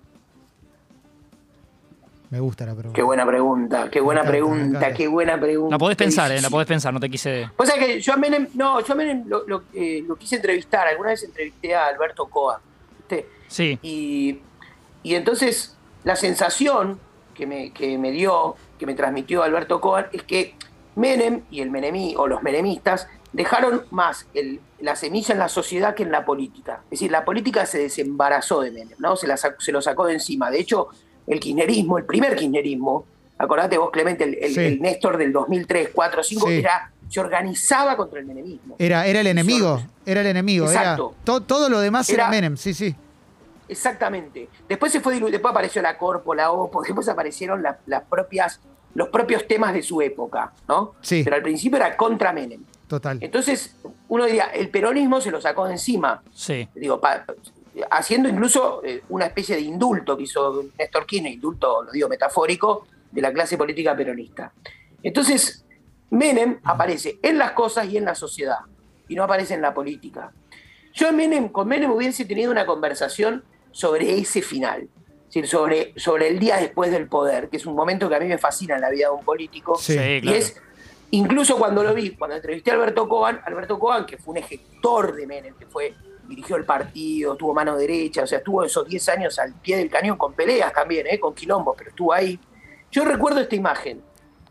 Me 2.30 2.40
gusta 2.42 2.66
la 2.66 2.74
pregunta. 2.74 2.94
Qué 2.96 3.04
buena 3.04 3.26
pregunta, 3.26 3.90
qué 3.90 4.02
buena 4.02 4.22
encanta, 4.22 4.32
pregunta, 4.38 4.94
qué 4.94 5.08
buena 5.08 5.40
pregunta. 5.40 5.74
La 5.76 5.80
podés 5.80 5.96
pensar, 5.98 6.32
eh, 6.32 6.42
la 6.42 6.50
podés 6.50 6.68
pensar, 6.68 6.94
no 6.94 7.00
te 7.00 7.10
quise. 7.10 7.50
O 7.56 7.66
sea 7.66 7.78
que 7.80 8.02
yo 8.02 8.14
a 8.14 8.18
Menem, 8.18 8.48
no, 8.54 8.80
yo 8.82 8.94
a 8.94 8.96
Menem 8.96 9.24
lo, 9.28 9.48
lo, 9.48 9.64
eh, 9.74 10.04
lo 10.06 10.16
quise 10.18 10.36
entrevistar, 10.36 10.88
alguna 10.88 11.10
vez 11.10 11.24
entrevisté 11.24 11.74
a 11.74 11.88
Alberto 11.88 12.26
Coa, 12.26 12.60
¿viste? 12.98 13.28
Sí, 13.48 13.80
Y, 13.82 14.40
y 15.04 15.16
entonces 15.16 15.78
la 16.04 16.18
sensación 16.18 17.00
que 17.34 17.48
me, 17.48 17.72
que 17.72 17.98
me 17.98 18.12
dio, 18.12 18.56
que 18.78 18.86
me 18.86 18.94
transmitió 18.94 19.44
Alberto 19.44 19.80
Cohen, 19.80 20.08
es 20.12 20.24
que 20.24 20.56
Menem 20.96 21.44
y 21.50 21.62
el 21.62 21.70
menemí, 21.72 22.14
o 22.18 22.28
los 22.28 22.44
menemistas 22.44 23.08
dejaron 23.32 23.84
más 23.92 24.28
el- 24.34 24.60
la 24.80 24.96
semilla 24.96 25.34
en 25.34 25.40
la 25.40 25.48
sociedad 25.50 25.96
que 25.96 26.04
en 26.04 26.12
la 26.12 26.26
política. 26.26 26.82
Es 26.86 26.90
decir, 27.00 27.12
la 27.12 27.24
política 27.24 27.66
se 27.66 27.80
desembarazó 27.80 28.62
de 28.62 28.72
Menem, 28.72 28.98
¿no? 29.00 29.16
Se, 29.16 29.28
la 29.28 29.38
se 29.38 29.72
lo 29.72 29.82
sacó 29.82 30.06
de 30.08 30.14
encima. 30.14 30.52
De 30.52 30.60
hecho, 30.60 30.90
el 31.28 31.40
kirchnerismo, 31.40 31.98
el 31.98 32.06
primer 32.06 32.36
kirchnerismo, 32.36 33.06
acordate 33.38 33.78
vos, 33.78 33.92
Clemente, 33.92 34.24
el, 34.24 34.36
el- 34.42 34.54
Sí. 34.54 34.60
el 34.62 34.82
Néstor 34.82 35.18
del 35.18 35.32
2003, 35.32 35.90
4, 35.94 36.24
5, 36.24 36.48
Sí. 36.48 36.54
era, 36.56 36.92
se 37.10 37.20
organizaba 37.20 37.96
contra 37.96 38.20
el 38.20 38.26
menemismo. 38.26 38.76
Era, 38.80 39.06
era 39.06 39.20
el 39.22 39.28
enemigo, 39.28 39.82
era 40.06 40.22
el 40.22 40.28
enemigo. 40.28 40.70
Era, 40.70 40.82
Exacto. 40.82 41.16
to- 41.24 41.42
todo 41.42 41.70
lo 41.70 41.80
demás 41.80 42.10
era, 42.10 42.24
Era- 42.24 42.32
Menem, 42.32 42.58
sí, 42.58 42.74
sí. 42.74 42.96
Exactamente. 43.70 44.48
Después 44.68 44.92
se 44.92 45.02
fue 45.02 45.20
después 45.20 45.52
apareció 45.52 45.82
la 45.82 45.98
Corpo, 45.98 46.34
la 46.34 46.52
OPO, 46.52 46.82
después 46.88 47.08
aparecieron 47.10 47.62
la- 47.62 47.80
las 47.86 48.04
propias, 48.04 48.60
los 48.94 49.10
propios 49.10 49.48
temas 49.48 49.74
de 49.74 49.82
su 49.84 50.02
época, 50.02 50.54
¿no? 50.68 50.94
Sí. 51.02 51.22
Pero 51.24 51.36
al 51.36 51.42
principio 51.44 51.78
era 51.78 51.96
contra 51.98 52.32
Menem. 52.34 52.62
Total. 52.88 53.18
Entonces, 53.22 53.76
uno 54.08 54.26
diría, 54.26 54.46
el 54.46 54.70
peronismo 54.70 55.20
se 55.20 55.30
lo 55.30 55.42
sacó 55.42 55.66
de 55.66 55.74
encima, 55.74 56.24
sí. 56.34 56.70
digo, 56.74 57.02
pa- 57.02 57.26
haciendo 57.90 58.30
incluso 58.30 58.82
eh, 58.84 59.04
una 59.10 59.26
especie 59.26 59.56
de 59.56 59.62
indulto 59.62 60.18
que 60.18 60.24
hizo 60.24 60.66
Néstor 60.78 61.06
Kirchner, 61.06 61.34
indulto, 61.34 61.84
lo 61.84 61.92
digo 61.92 62.10
metafórico, 62.10 62.88
de 63.12 63.22
la 63.22 63.32
clase 63.32 63.58
política 63.58 63.96
peronista. 63.96 64.52
Entonces, 65.04 65.66
Menem 66.10 66.60
aparece 66.64 67.20
en 67.22 67.38
las 67.38 67.52
cosas 67.52 67.88
y 67.88 67.98
en 67.98 68.06
la 68.06 68.16
sociedad, 68.16 68.60
y 69.08 69.16
no 69.16 69.24
aparece 69.24 69.54
en 69.54 69.62
la 69.62 69.74
política. 69.74 70.32
Yo 70.94 71.10
en 71.10 71.16
Menem, 71.16 71.50
con 71.50 71.68
Menem 71.68 71.92
hubiese 71.92 72.26
tenido 72.26 72.52
una 72.52 72.66
conversación 72.66 73.44
sobre 73.72 74.18
ese 74.18 74.42
final, 74.42 74.84
es 74.84 75.26
decir, 75.28 75.48
sobre, 75.48 75.94
sobre 75.98 76.30
el 76.30 76.40
día 76.40 76.58
después 76.58 76.92
del 76.92 77.08
poder, 77.08 77.50
que 77.50 77.58
es 77.58 77.66
un 77.66 77.76
momento 77.76 78.10
que 78.10 78.16
a 78.16 78.20
mí 78.20 78.28
me 78.28 78.38
fascina 78.38 78.76
en 78.76 78.82
la 78.82 78.90
vida 78.90 79.08
de 79.08 79.14
un 79.14 79.24
político. 79.24 79.76
Sí, 79.78 79.94
y 79.94 80.22
claro. 80.22 80.38
es, 80.38 80.60
incluso 81.12 81.58
cuando 81.58 81.84
lo 81.84 81.94
vi, 81.94 82.16
cuando 82.16 82.36
entrevisté 82.36 82.72
a 82.72 82.76
Alberto 82.76 83.08
Coban, 83.08 83.42
Alberto 83.46 83.78
Coban, 83.78 84.06
que 84.06 84.18
fue 84.18 84.32
un 84.32 84.38
ejecutor 84.38 85.16
de 85.16 85.28
Menem, 85.28 85.54
que 85.56 85.66
fue, 85.68 85.94
dirigió 86.28 86.56
el 86.56 86.66
partido, 86.66 87.36
tuvo 87.36 87.54
mano 87.54 87.76
derecha, 87.78 88.24
o 88.24 88.28
sea, 88.28 88.40
estuvo 88.40 88.64
esos 88.64 88.88
10 88.88 89.10
años 89.10 89.40
al 89.40 89.54
pie 89.54 89.78
del 89.78 89.90
cañón 89.90 90.18
con 90.18 90.34
peleas 90.34 90.72
también, 90.74 91.08
¿eh? 91.08 91.20
con 91.20 91.34
quilombos, 91.34 91.76
pero 91.78 91.90
estuvo 91.90 92.14
ahí. 92.14 92.40
Yo 92.92 93.06
recuerdo 93.06 93.40
esta 93.40 93.56
imagen. 93.56 94.02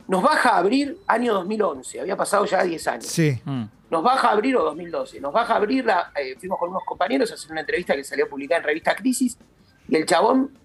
Nos 0.09 0.23
baja 0.23 0.51
a 0.51 0.59
abrir 0.59 0.99
año 1.09 1.35
2011, 1.35 2.01
había 2.01 2.17
pasado 2.17 2.45
ya 2.45 2.63
10 2.63 2.87
años. 2.89 3.07
Sí. 3.07 3.41
Mm. 3.45 3.65
Nos 3.91 4.03
baja 4.03 4.29
a 4.29 4.33
abrir, 4.33 4.57
o 4.57 4.63
2012, 4.65 5.21
nos 5.21 5.33
baja 5.33 5.55
a 5.55 5.57
abrir, 5.57 5.85
la, 5.85 6.13
eh, 6.17 6.37
fuimos 6.39 6.59
con 6.59 6.71
unos 6.71 6.83
compañeros 6.85 7.31
a 7.31 7.35
hacer 7.35 7.51
una 7.53 7.61
entrevista 7.61 7.95
que 7.95 8.05
salió 8.05 8.29
publicada 8.29 8.61
en 8.61 8.67
revista 8.67 8.95
Crisis, 8.95 9.37
y 9.89 9.97
el 9.97 10.07
chabón 10.07 10.57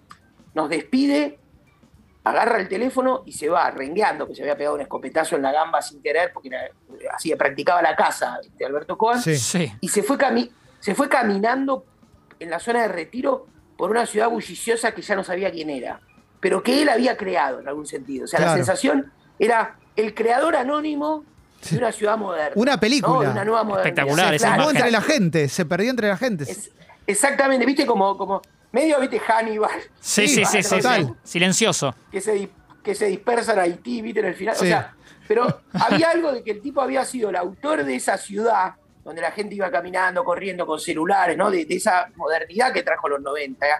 nos 0.54 0.68
despide, 0.68 1.38
agarra 2.24 2.60
el 2.60 2.68
teléfono 2.68 3.22
y 3.26 3.32
se 3.32 3.48
va, 3.48 3.68
rengueando, 3.70 4.28
que 4.28 4.34
se 4.34 4.42
había 4.42 4.56
pegado 4.56 4.76
un 4.76 4.82
escopetazo 4.82 5.34
en 5.36 5.42
la 5.42 5.50
gamba 5.52 5.82
sin 5.82 6.00
querer, 6.02 6.32
porque 6.32 6.48
era- 6.48 6.70
así 7.14 7.34
practicaba 7.34 7.82
la 7.82 7.96
casa 7.96 8.38
de 8.56 8.64
Alberto 8.64 8.96
Cohen, 8.96 9.20
Sí. 9.20 9.36
Sí. 9.36 9.72
y 9.80 9.88
se 9.88 10.02
fue, 10.04 10.16
cami- 10.18 10.50
se 10.82 10.94
fue 10.94 11.08
caminando 11.08 11.86
en 12.38 12.50
la 12.50 12.58
zona 12.58 12.82
de 12.82 12.88
retiro 12.88 13.46
por 13.78 13.90
una 13.90 14.04
ciudad 14.04 14.28
bulliciosa 14.28 14.92
que 14.92 15.00
ya 15.00 15.16
no 15.16 15.24
sabía 15.24 15.50
quién 15.50 15.70
era, 15.70 16.00
pero 16.40 16.62
que 16.62 16.82
él 16.82 16.88
había 16.88 17.16
creado 17.16 17.60
en 17.60 17.68
algún 17.68 17.86
sentido. 17.86 18.24
O 18.24 18.26
sea, 18.26 18.38
Claro. 18.38 18.52
la 18.52 18.56
sensación 18.58 19.12
era 19.38 19.76
el 19.96 20.12
creador 20.14 20.56
anónimo 20.56 21.24
de 21.70 21.78
una 21.78 21.92
ciudad 21.92 22.18
moderna. 22.18 22.52
Una 22.56 22.72
¿no? 22.74 22.80
película. 22.80 23.26
De 23.28 23.32
una 23.32 23.44
nueva 23.44 23.62
modernidad. 23.64 23.86
Espectacular 23.86 24.34
esa 24.34 24.48
Se 24.50 24.54
fumó 24.56 24.70
entre 24.70 24.90
la 24.90 25.00
gente, 25.00 25.48
se 25.48 25.64
perdió 25.64 25.90
entre 25.90 26.08
la 26.08 26.16
gente. 26.16 26.44
Es- 26.44 26.70
exactamente, 27.06 27.64
viste 27.64 27.86
como, 27.86 28.16
como 28.18 28.42
medio, 28.72 28.98
viste, 29.00 29.20
Hannibal. 29.20 29.70
Sí, 30.00 30.26
sí, 30.28 30.44
sí, 30.44 30.62
sí, 30.62 30.76
total. 30.76 31.06
sí. 31.06 31.12
Silencioso. 31.32 31.94
que 32.10 32.20
se, 32.20 32.50
que 32.82 32.94
se 32.94 33.06
dispersan 33.06 33.58
a 33.58 33.62
Haití, 33.62 34.02
viste, 34.02 34.20
en 34.20 34.26
el 34.26 34.34
final. 34.34 34.56
Sí. 34.56 34.64
O 34.64 34.68
sea, 34.68 34.94
pero 35.28 35.60
había 35.74 36.10
algo 36.10 36.32
de 36.32 36.42
que 36.42 36.50
el 36.50 36.60
tipo 36.60 36.80
había 36.80 37.04
sido 37.04 37.30
el 37.30 37.36
autor 37.36 37.84
de 37.84 37.94
esa 37.94 38.18
ciudad, 38.18 38.74
donde 39.04 39.20
la 39.22 39.30
gente 39.32 39.54
iba 39.54 39.70
caminando, 39.70 40.24
corriendo 40.24 40.64
con 40.66 40.78
celulares, 40.78 41.36
¿no? 41.36 41.50
De, 41.50 41.66
esa 41.68 42.10
modernidad 42.16 42.72
que 42.72 42.82
trajo 42.82 43.08
los 43.08 43.20
90, 43.20 43.66
¿eh? 43.66 43.70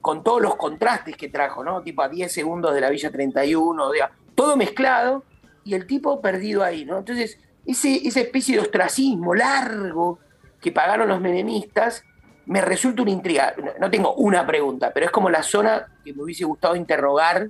con 0.00 0.24
todos 0.24 0.42
los 0.42 0.56
contrastes 0.56 1.16
que 1.16 1.28
trajo, 1.28 1.62
¿no? 1.62 1.82
Tipo 1.82 2.02
a 2.02 2.08
10 2.08 2.32
segundos 2.32 2.74
de 2.74 2.80
la 2.80 2.90
Villa 2.90 3.10
31, 3.10 3.84
o 3.88 3.92
sea, 3.92 4.10
todo 4.34 4.56
mezclado, 4.56 5.22
y 5.64 5.74
el 5.74 5.86
tipo 5.86 6.20
perdido 6.20 6.64
ahí, 6.64 6.84
¿no? 6.84 6.98
Entonces, 6.98 7.38
ese, 7.64 8.06
esa 8.08 8.20
especie 8.20 8.56
de 8.56 8.62
ostracismo 8.62 9.34
largo 9.34 10.18
que 10.60 10.72
pagaron 10.72 11.06
los 11.08 11.20
menemistas, 11.20 12.02
me 12.46 12.60
resulta 12.60 13.02
una 13.02 13.12
intriga. 13.12 13.54
No- 13.56 13.70
No 13.78 13.90
tengo 13.90 14.14
una 14.14 14.44
pregunta, 14.44 14.90
pero 14.92 15.06
es 15.06 15.12
como 15.12 15.30
la 15.30 15.44
zona 15.44 15.86
que 16.04 16.12
me 16.12 16.22
hubiese 16.24 16.44
gustado 16.44 16.74
interrogar 16.74 17.48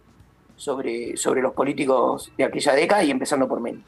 sobre, 0.56 1.16
sobre 1.16 1.40
los 1.40 1.54
políticos 1.54 2.30
de 2.36 2.44
aquella 2.44 2.74
década 2.74 3.02
y 3.02 3.10
empezando 3.10 3.48
por 3.48 3.60
Menem. 3.60 3.82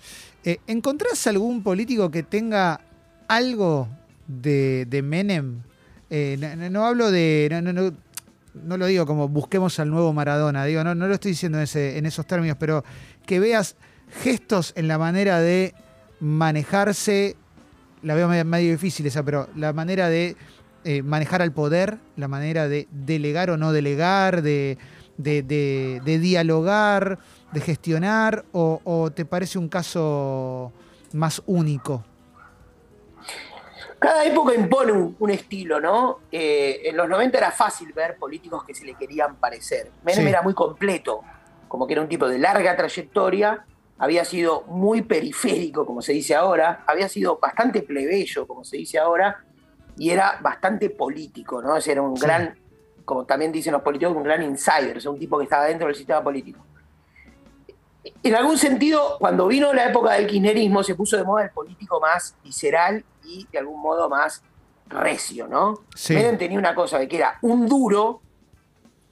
Eh, 0.44 0.58
¿Encontrás 0.66 1.26
algún 1.26 1.62
político 1.62 2.10
que 2.10 2.22
tenga 2.22 2.80
algo 3.28 3.88
de, 4.26 4.86
de 4.88 5.02
Menem? 5.02 5.60
Eh, 6.10 6.36
no, 6.70 6.84
hablo 6.86 7.10
de. 7.10 7.48
No, 7.50 7.60
no, 7.72 7.92
no, 8.54 8.76
lo 8.76 8.86
digo 8.86 9.04
como 9.06 9.28
busquemos 9.28 9.78
al 9.80 9.90
nuevo 9.90 10.12
Maradona, 10.12 10.64
digo, 10.64 10.84
no, 10.84 10.94
no 10.94 11.08
lo 11.08 11.14
estoy 11.14 11.32
diciendo 11.32 11.58
en, 11.58 12.06
esos 12.06 12.26
términos, 12.26 12.56
pero 12.60 12.84
que 13.26 13.40
veas 13.40 13.74
gestos 14.22 14.72
en 14.76 14.86
la 14.86 14.96
manera 14.96 15.40
de 15.40 15.74
manejarse 16.20 17.36
la 18.02 18.14
veo 18.14 18.28
medio, 18.28 18.70
difícil 18.70 19.06
esa, 19.06 19.22
pero 19.22 19.48
la 19.56 19.72
manera 19.72 20.08
de 20.08 20.36
eh, 20.84 21.02
manejar 21.02 21.40
al 21.42 21.52
poder, 21.52 21.98
la 22.16 22.28
manera 22.28 22.68
de 22.68 22.86
delegar 22.92 23.50
o 23.50 23.56
no 23.56 23.72
delegar, 23.72 24.42
de, 24.42 24.76
de- 25.16 25.42
de- 25.42 26.18
dialogar, 26.18 27.18
de 27.52 27.60
gestionar, 27.60 28.44
o 28.52 29.10
te 29.14 29.24
parece 29.24 29.58
un 29.58 29.68
caso 29.68 30.70
más 31.12 31.42
único? 31.46 32.04
Cada 34.04 34.22
época 34.26 34.54
impone 34.54 34.92
un, 34.92 35.16
un 35.18 35.30
estilo, 35.30 35.80
¿no? 35.80 36.18
Eh, 36.30 36.82
en 36.84 36.94
los 36.96 37.08
90 37.08 37.38
era 37.38 37.50
fácil 37.50 37.90
ver 37.94 38.16
políticos 38.18 38.62
que 38.62 38.74
se 38.74 38.84
le 38.84 38.94
querían 38.96 39.36
parecer. 39.36 39.90
Menem 40.04 40.24
Sí. 40.24 40.28
era 40.28 40.42
muy 40.42 40.52
completo, 40.52 41.22
como 41.68 41.86
que 41.86 41.94
era 41.94 42.02
un 42.02 42.08
tipo 42.08 42.28
de 42.28 42.38
larga 42.38 42.76
trayectoria, 42.76 43.64
había 43.96 44.26
sido 44.26 44.64
muy 44.66 45.00
periférico, 45.00 45.86
como 45.86 46.02
se 46.02 46.12
dice 46.12 46.34
ahora, 46.34 46.84
había 46.86 47.08
sido 47.08 47.38
bastante 47.40 47.80
plebeyo, 47.80 48.46
como 48.46 48.62
se 48.62 48.76
dice 48.76 48.98
ahora, 48.98 49.42
y 49.96 50.10
era 50.10 50.38
bastante 50.42 50.90
político, 50.90 51.62
¿no? 51.62 51.74
Ese 51.74 51.92
era 51.92 52.02
un 52.02 52.14
Sí. 52.16 52.26
gran, 52.26 52.58
como 53.06 53.24
también 53.24 53.52
dicen 53.52 53.72
los 53.72 53.80
políticos, 53.80 54.14
un 54.14 54.22
gran 54.22 54.42
insider, 54.42 54.98
o 54.98 55.00
sea, 55.00 55.12
un 55.12 55.18
tipo 55.18 55.38
que 55.38 55.44
estaba 55.44 55.64
dentro 55.64 55.86
del 55.86 55.96
sistema 55.96 56.22
político. 56.22 56.62
En 58.22 58.34
algún 58.34 58.58
sentido, 58.58 59.16
cuando 59.18 59.46
vino 59.46 59.72
la 59.72 59.88
época 59.88 60.12
del 60.12 60.26
kirchnerismo, 60.26 60.82
se 60.82 60.94
puso 60.94 61.16
de 61.16 61.24
moda 61.24 61.44
el 61.44 61.50
político 61.52 61.98
más 62.00 62.36
visceral 62.44 63.02
y 63.24 63.46
de 63.50 63.58
algún 63.58 63.80
modo 63.80 64.08
más 64.08 64.42
recio, 64.88 65.48
¿no? 65.48 65.80
Sí. 65.94 66.14
Menem 66.14 66.36
tenía 66.38 66.58
una 66.58 66.74
cosa 66.74 66.98
de 66.98 67.08
que 67.08 67.16
era 67.16 67.38
un 67.42 67.66
duro, 67.66 68.20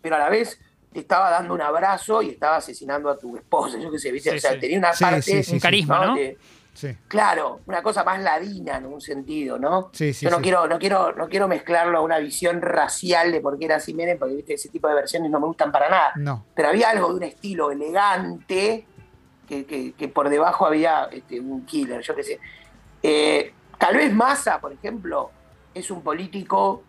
pero 0.00 0.16
a 0.16 0.18
la 0.18 0.28
vez 0.28 0.58
te 0.92 1.00
estaba 1.00 1.30
dando 1.30 1.54
un 1.54 1.62
abrazo 1.62 2.20
y 2.22 2.30
estaba 2.30 2.56
asesinando 2.56 3.08
a 3.08 3.16
tu 3.18 3.36
esposa, 3.36 3.78
yo 3.78 3.90
qué 3.90 3.98
sé, 3.98 4.12
¿viste? 4.12 4.30
Sí, 4.32 4.36
o 4.36 4.40
sea, 4.40 4.52
sí. 4.52 4.58
tenía 4.60 4.78
una 4.78 4.92
parte... 4.92 5.42
Un 5.50 5.58
carisma, 5.60 6.06
¿no? 6.06 6.14
De- 6.14 6.38
Sí, 6.74 6.88
claro, 7.06 7.60
una 7.66 7.82
cosa 7.82 8.02
más 8.02 8.18
ladina 8.22 8.78
en 8.78 8.86
un 8.86 8.98
sentido, 8.98 9.58
¿no? 9.58 9.90
sí, 9.92 10.14
sí. 10.14 10.24
Yo 10.24 10.30
no 10.30 10.40
quiero, 10.40 10.66
no 10.66 10.78
quiero, 10.78 11.12
no 11.12 11.28
quiero 11.28 11.46
mezclarlo 11.46 11.98
a 11.98 12.00
una 12.00 12.18
visión 12.18 12.62
racial 12.62 13.30
de 13.30 13.42
por 13.42 13.58
qué 13.58 13.66
era 13.66 13.76
así 13.76 13.92
Menem, 13.92 14.18
porque 14.18 14.36
¿viste? 14.36 14.54
ese 14.54 14.70
tipo 14.70 14.88
de 14.88 14.94
versiones 14.94 15.30
no 15.30 15.38
me 15.38 15.46
gustan 15.48 15.70
para 15.70 15.90
nada. 15.90 16.12
No, 16.16 16.46
Pero 16.54 16.68
había 16.70 16.88
algo 16.88 17.08
de 17.10 17.14
un 17.16 17.22
estilo 17.24 17.70
elegante 17.72 18.86
que, 19.46 19.66
que- 19.66 19.92
que 19.92 20.08
por 20.08 20.30
debajo 20.30 20.64
había 20.66 21.04
este, 21.12 21.40
un 21.40 21.66
killer, 21.66 22.00
yo 22.00 22.14
qué 22.14 22.22
sé. 22.22 22.40
Eh, 23.02 23.52
tal 23.82 23.96
vez 23.96 24.14
Massa, 24.14 24.60
por 24.60 24.72
ejemplo, 24.72 25.32
es 25.74 25.90
un 25.90 26.02
político 26.02 26.84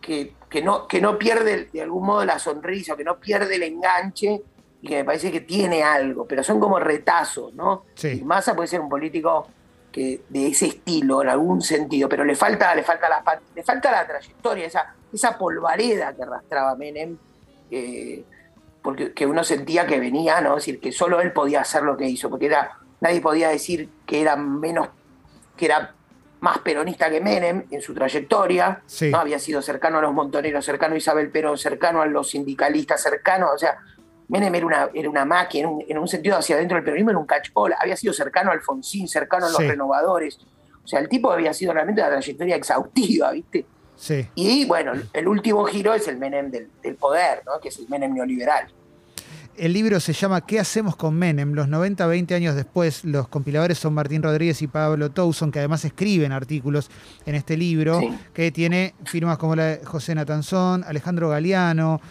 que, 0.00 0.34
que 0.48 0.62
no, 0.62 0.86
que 0.86 1.00
no 1.00 1.18
pierde 1.18 1.68
de 1.72 1.82
algún 1.82 2.06
modo 2.06 2.24
la 2.24 2.38
sonrisa, 2.38 2.96
que 2.96 3.02
no 3.02 3.18
pierde 3.18 3.56
el 3.56 3.64
enganche 3.64 4.42
y 4.80 4.86
que 4.86 4.98
me 4.98 5.04
parece 5.04 5.32
que 5.32 5.40
tiene 5.40 5.82
algo, 5.82 6.24
pero 6.24 6.44
son 6.44 6.60
como 6.60 6.78
retazos, 6.78 7.52
¿no? 7.54 7.86
Sí. 7.96 8.20
Y 8.20 8.24
Massa 8.24 8.54
puede 8.54 8.68
ser 8.68 8.80
un 8.80 8.88
político 8.88 9.48
que 9.90 10.20
de 10.28 10.46
ese 10.46 10.66
estilo 10.66 11.20
en 11.20 11.30
algún 11.30 11.62
sentido, 11.62 12.08
pero 12.08 12.24
le 12.24 12.36
falta, 12.36 12.72
le 12.76 12.84
falta 12.84 13.08
la 13.08 13.24
le 13.52 13.64
falta 13.64 13.90
la 13.90 14.06
trayectoria, 14.06 14.66
esa, 14.66 14.94
esa 15.12 15.36
polvareda 15.36 16.14
que 16.14 16.22
arrastraba 16.22 16.76
Menem, 16.76 17.18
eh, 17.72 18.22
porque 18.82 19.12
que 19.12 19.26
uno 19.26 19.42
sentía 19.42 19.84
que 19.84 19.98
venía, 19.98 20.40
¿no? 20.40 20.50
Es 20.50 20.64
decir, 20.64 20.78
que 20.78 20.92
solo 20.92 21.20
él 21.20 21.32
podía 21.32 21.62
hacer 21.62 21.82
lo 21.82 21.96
que 21.96 22.06
hizo, 22.06 22.30
porque 22.30 22.46
era, 22.46 22.78
nadie 23.00 23.20
podía 23.20 23.48
decir 23.48 23.90
que 24.06 24.20
era 24.20 24.36
menos, 24.36 24.90
que 25.56 25.64
era 25.64 25.95
más 26.46 26.58
peronista 26.60 27.10
que 27.10 27.20
Menem 27.20 27.64
en 27.72 27.80
su 27.82 27.92
trayectoria, 27.92 28.80
Sí. 28.86 29.10
¿no? 29.10 29.18
Había 29.18 29.40
sido 29.40 29.60
cercano 29.62 29.98
a 29.98 30.02
los 30.02 30.12
montoneros, 30.12 30.64
cercano 30.64 30.94
a 30.94 30.98
Isabel 30.98 31.28
Perón, 31.30 31.58
cercano 31.58 32.00
a 32.02 32.06
los 32.06 32.30
sindicalistas, 32.30 33.02
cercano, 33.02 33.48
o 33.52 33.58
sea, 33.58 33.76
Menem 34.28 34.54
era 34.54 34.66
una, 34.66 34.88
era 34.94 35.10
una 35.10 35.24
máquina, 35.24 35.68
en 35.68 35.74
un, 35.74 35.84
en 35.88 35.98
un 35.98 36.06
sentido 36.06 36.36
hacia 36.36 36.54
adentro 36.54 36.76
del 36.76 36.84
peronismo 36.84 37.10
era 37.10 37.18
un 37.18 37.26
catchpole, 37.26 37.74
había 37.80 37.96
sido 37.96 38.12
cercano 38.12 38.50
a 38.50 38.54
Alfonsín, 38.54 39.08
cercano 39.08 39.46
a 39.46 39.48
los 39.48 39.58
Sí. 39.58 39.66
renovadores, 39.66 40.38
o 40.84 40.86
sea, 40.86 41.00
el 41.00 41.08
tipo 41.08 41.32
había 41.32 41.52
sido 41.52 41.72
realmente 41.72 42.00
una 42.00 42.10
trayectoria 42.10 42.54
exhaustiva, 42.54 43.32
¿viste? 43.32 43.66
sí. 43.96 44.28
Y 44.36 44.66
bueno, 44.66 44.92
el 45.12 45.26
último 45.26 45.64
giro 45.64 45.94
es 45.94 46.06
el 46.06 46.16
Menem 46.16 46.50
del, 46.52 46.70
del 46.80 46.94
poder, 46.94 47.42
¿no? 47.44 47.58
Que 47.60 47.70
es 47.70 47.78
el 47.80 47.88
Menem 47.88 48.14
neoliberal. 48.14 48.68
El 49.58 49.72
libro 49.72 49.98
se 50.00 50.12
llama 50.12 50.42
¿Qué 50.42 50.60
hacemos 50.60 50.96
con 50.96 51.14
Menem? 51.14 51.52
Los 51.54 51.66
90, 51.68 52.06
20 52.06 52.34
años 52.34 52.54
después, 52.54 53.04
los 53.06 53.26
compiladores 53.28 53.78
son 53.78 53.94
Martín 53.94 54.22
Rodríguez 54.22 54.60
y 54.60 54.66
Pablo 54.66 55.10
Towson, 55.10 55.50
que 55.50 55.60
además 55.60 55.82
escriben 55.84 56.30
artículos 56.32 56.90
en 57.24 57.34
este 57.36 57.56
libro, 57.56 58.00
Sí. 58.00 58.08
que 58.34 58.52
tiene 58.52 58.94
firmas 59.04 59.38
como 59.38 59.56
la 59.56 59.64
de 59.64 59.84
José 59.84 60.14
Natanzón, 60.14 60.84
Alejandro 60.84 61.30
Galeano, 61.30 62.02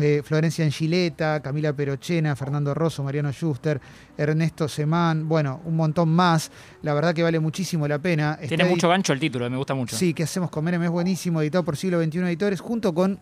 eh, 0.00 0.22
Florencia 0.24 0.64
Angileta, 0.64 1.40
Camila 1.40 1.74
Perochena, 1.74 2.34
Fernando 2.36 2.72
Rosso, 2.72 3.02
Mariano 3.04 3.30
Schuster, 3.32 3.80
Ernesto 4.16 4.66
Semán, 4.66 5.28
bueno, 5.28 5.60
un 5.66 5.76
montón 5.76 6.08
más. 6.08 6.50
La 6.82 6.94
verdad 6.94 7.14
que 7.14 7.22
vale 7.22 7.38
muchísimo 7.38 7.86
la 7.86 7.98
pena. 7.98 8.38
Tiene 8.38 8.62
Está 8.62 8.66
mucho 8.74 8.88
gancho 8.88 9.12
el 9.12 9.20
título, 9.20 9.48
me 9.50 9.58
gusta 9.58 9.74
mucho. 9.74 9.94
Sí, 9.94 10.14
¿qué 10.14 10.22
hacemos 10.22 10.48
con 10.50 10.64
Menem? 10.64 10.82
Es 10.84 10.90
buenísimo, 10.90 11.42
editado 11.42 11.64
por 11.64 11.76
Siglo 11.76 12.02
XXI 12.02 12.18
Editores, 12.20 12.60
junto 12.60 12.94
con 12.94 13.20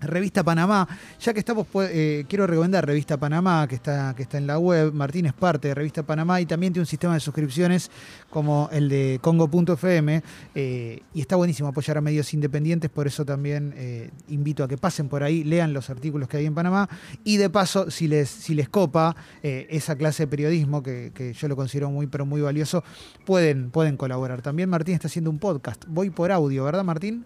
Revista 0.00 0.42
Panamá. 0.42 0.86
Ya 1.20 1.32
que 1.32 1.38
estamos, 1.38 1.66
pues, 1.70 1.90
eh, 1.92 2.24
quiero 2.28 2.46
recomendar 2.46 2.86
Revista 2.86 3.16
Panamá, 3.16 3.66
que 3.68 3.76
está, 3.76 4.14
que 4.14 4.22
está 4.22 4.38
en 4.38 4.46
la 4.46 4.58
web. 4.58 4.92
Martín 4.92 5.26
es 5.26 5.32
parte 5.32 5.68
de 5.68 5.74
Revista 5.74 6.02
Panamá 6.02 6.40
y 6.40 6.46
también 6.46 6.72
tiene 6.72 6.82
un 6.82 6.86
sistema 6.86 7.14
de 7.14 7.20
suscripciones 7.20 7.90
como 8.30 8.68
el 8.72 8.88
de 8.88 9.18
Congo.fm. 9.22 10.22
eh, 10.54 11.00
y 11.14 11.20
está 11.20 11.36
buenísimo 11.36 11.68
apoyar 11.68 11.98
a 11.98 12.00
medios 12.00 12.32
independientes, 12.34 12.90
por 12.90 13.06
eso 13.06 13.24
también 13.24 13.74
eh, 13.76 14.10
invito 14.28 14.64
a 14.64 14.68
que 14.68 14.76
pasen 14.76 15.08
por 15.08 15.22
ahí, 15.22 15.44
lean 15.44 15.72
los 15.72 15.90
artículos 15.90 16.28
que 16.28 16.38
hay 16.38 16.46
en 16.46 16.54
Panamá. 16.54 16.88
Y 17.24 17.36
de 17.36 17.50
paso, 17.50 17.90
si 17.90 18.08
les, 18.08 18.28
si 18.28 18.54
les 18.54 18.68
copa 18.68 19.16
esa 19.42 19.96
clase 19.96 20.24
de 20.24 20.26
periodismo, 20.28 20.82
que, 20.82 21.12
que 21.14 21.32
yo 21.32 21.48
lo 21.48 21.56
considero 21.56 21.90
muy, 21.90 22.06
pero 22.06 22.26
muy 22.26 22.40
valioso, 22.40 22.84
pueden, 23.24 23.70
pueden 23.70 23.96
colaborar. 23.96 24.42
También 24.42 24.68
Martín 24.68 24.94
está 24.94 25.08
haciendo 25.08 25.30
un 25.30 25.38
podcast. 25.38 25.84
Voy 25.88 26.10
por 26.10 26.32
audio, 26.32 26.64
¿verdad, 26.64 26.84
Martín? 26.84 27.24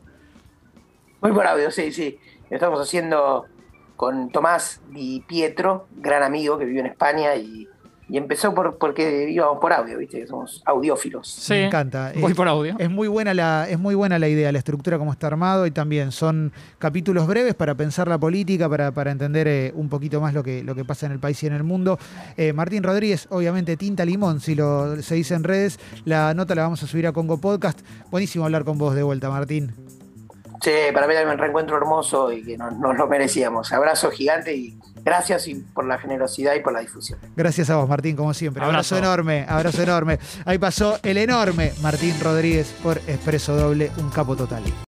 Muy 1.20 1.32
por 1.32 1.46
audio, 1.46 1.70
sí, 1.70 1.92
sí. 1.92 2.18
Lo 2.50 2.56
estamos 2.56 2.80
haciendo 2.80 3.46
con 3.96 4.30
Tomás 4.30 4.80
Di 4.90 5.22
Pietro, 5.26 5.86
gran 5.96 6.22
amigo 6.22 6.58
que 6.58 6.64
vive 6.64 6.80
en 6.80 6.86
España 6.86 7.36
y, 7.36 7.68
y 8.08 8.16
empezó 8.16 8.52
por, 8.54 8.76
porque 8.78 9.30
íbamos 9.30 9.58
por 9.60 9.72
audio, 9.72 9.98
¿viste? 9.98 10.26
Somos 10.26 10.62
audiófilos. 10.64 11.28
Sí, 11.28 11.52
Me 11.52 11.66
encanta. 11.66 12.10
Voy 12.18 12.32
Eh, 12.32 12.34
por 12.34 12.48
audio. 12.48 12.74
Es 12.78 12.90
muy 12.90 13.06
buena 13.06 13.34
la, 13.34 13.68
es 13.68 13.78
muy 13.78 13.94
buena 13.94 14.18
la 14.18 14.26
idea, 14.26 14.50
la 14.50 14.58
estructura 14.58 14.98
como 14.98 15.12
está 15.12 15.28
armado 15.28 15.64
y 15.66 15.70
también 15.70 16.10
son 16.10 16.50
capítulos 16.78 17.26
breves 17.28 17.54
para 17.54 17.76
pensar 17.76 18.08
la 18.08 18.18
política, 18.18 18.68
para, 18.68 18.90
para 18.90 19.12
entender 19.12 19.46
eh, 19.46 19.72
un 19.76 19.88
poquito 19.88 20.20
más 20.20 20.34
lo 20.34 20.42
que, 20.42 20.64
lo 20.64 20.74
que 20.74 20.84
pasa 20.84 21.06
en 21.06 21.12
el 21.12 21.20
país 21.20 21.40
y 21.44 21.46
en 21.46 21.52
el 21.52 21.62
mundo. 21.62 21.98
Eh, 22.36 22.52
Martín 22.52 22.82
Rodríguez, 22.82 23.28
obviamente 23.30 23.76
tinta 23.76 24.04
limón, 24.04 24.40
si 24.40 24.54
lo 24.56 25.00
se 25.02 25.14
dice 25.14 25.34
en 25.34 25.44
redes, 25.44 25.78
la 26.04 26.34
nota 26.34 26.54
la 26.56 26.62
vamos 26.62 26.82
a 26.82 26.86
subir 26.88 27.06
a 27.06 27.12
Congo 27.12 27.38
Podcast. 27.38 27.80
Buenísimo 28.10 28.44
hablar 28.46 28.64
con 28.64 28.76
vos 28.76 28.94
de 28.96 29.02
vuelta, 29.04 29.28
Martín. 29.30 29.72
Sí, 30.62 30.70
para 30.92 31.06
mí 31.06 31.14
también 31.14 31.34
un 31.34 31.38
reencuentro 31.38 31.76
hermoso 31.76 32.32
y 32.32 32.42
que 32.42 32.58
nos, 32.58 32.72
nos 32.78 32.96
lo 32.96 33.06
merecíamos. 33.06 33.72
Abrazo 33.72 34.10
gigante 34.10 34.54
y 34.54 34.78
gracias 35.02 35.48
y 35.48 35.54
por 35.54 35.86
la 35.86 35.98
generosidad 35.98 36.54
y 36.54 36.60
por 36.60 36.72
la 36.72 36.80
difusión. 36.80 37.18
Gracias 37.36 37.70
a 37.70 37.76
vos, 37.76 37.88
Martín, 37.88 38.16
como 38.16 38.34
siempre. 38.34 38.62
Abrazo, 38.62 38.94
Abrazo. 38.94 38.98
enorme, 38.98 39.46
abrazo 39.48 39.82
enorme. 39.82 40.18
Ahí 40.44 40.58
pasó 40.58 40.98
el 41.02 41.16
enorme 41.16 41.72
Martín 41.80 42.14
Rodríguez 42.20 42.74
por 42.82 42.98
Expreso 42.98 43.56
Doble, 43.56 43.90
un 43.98 44.10
capo 44.10 44.36
total. 44.36 44.62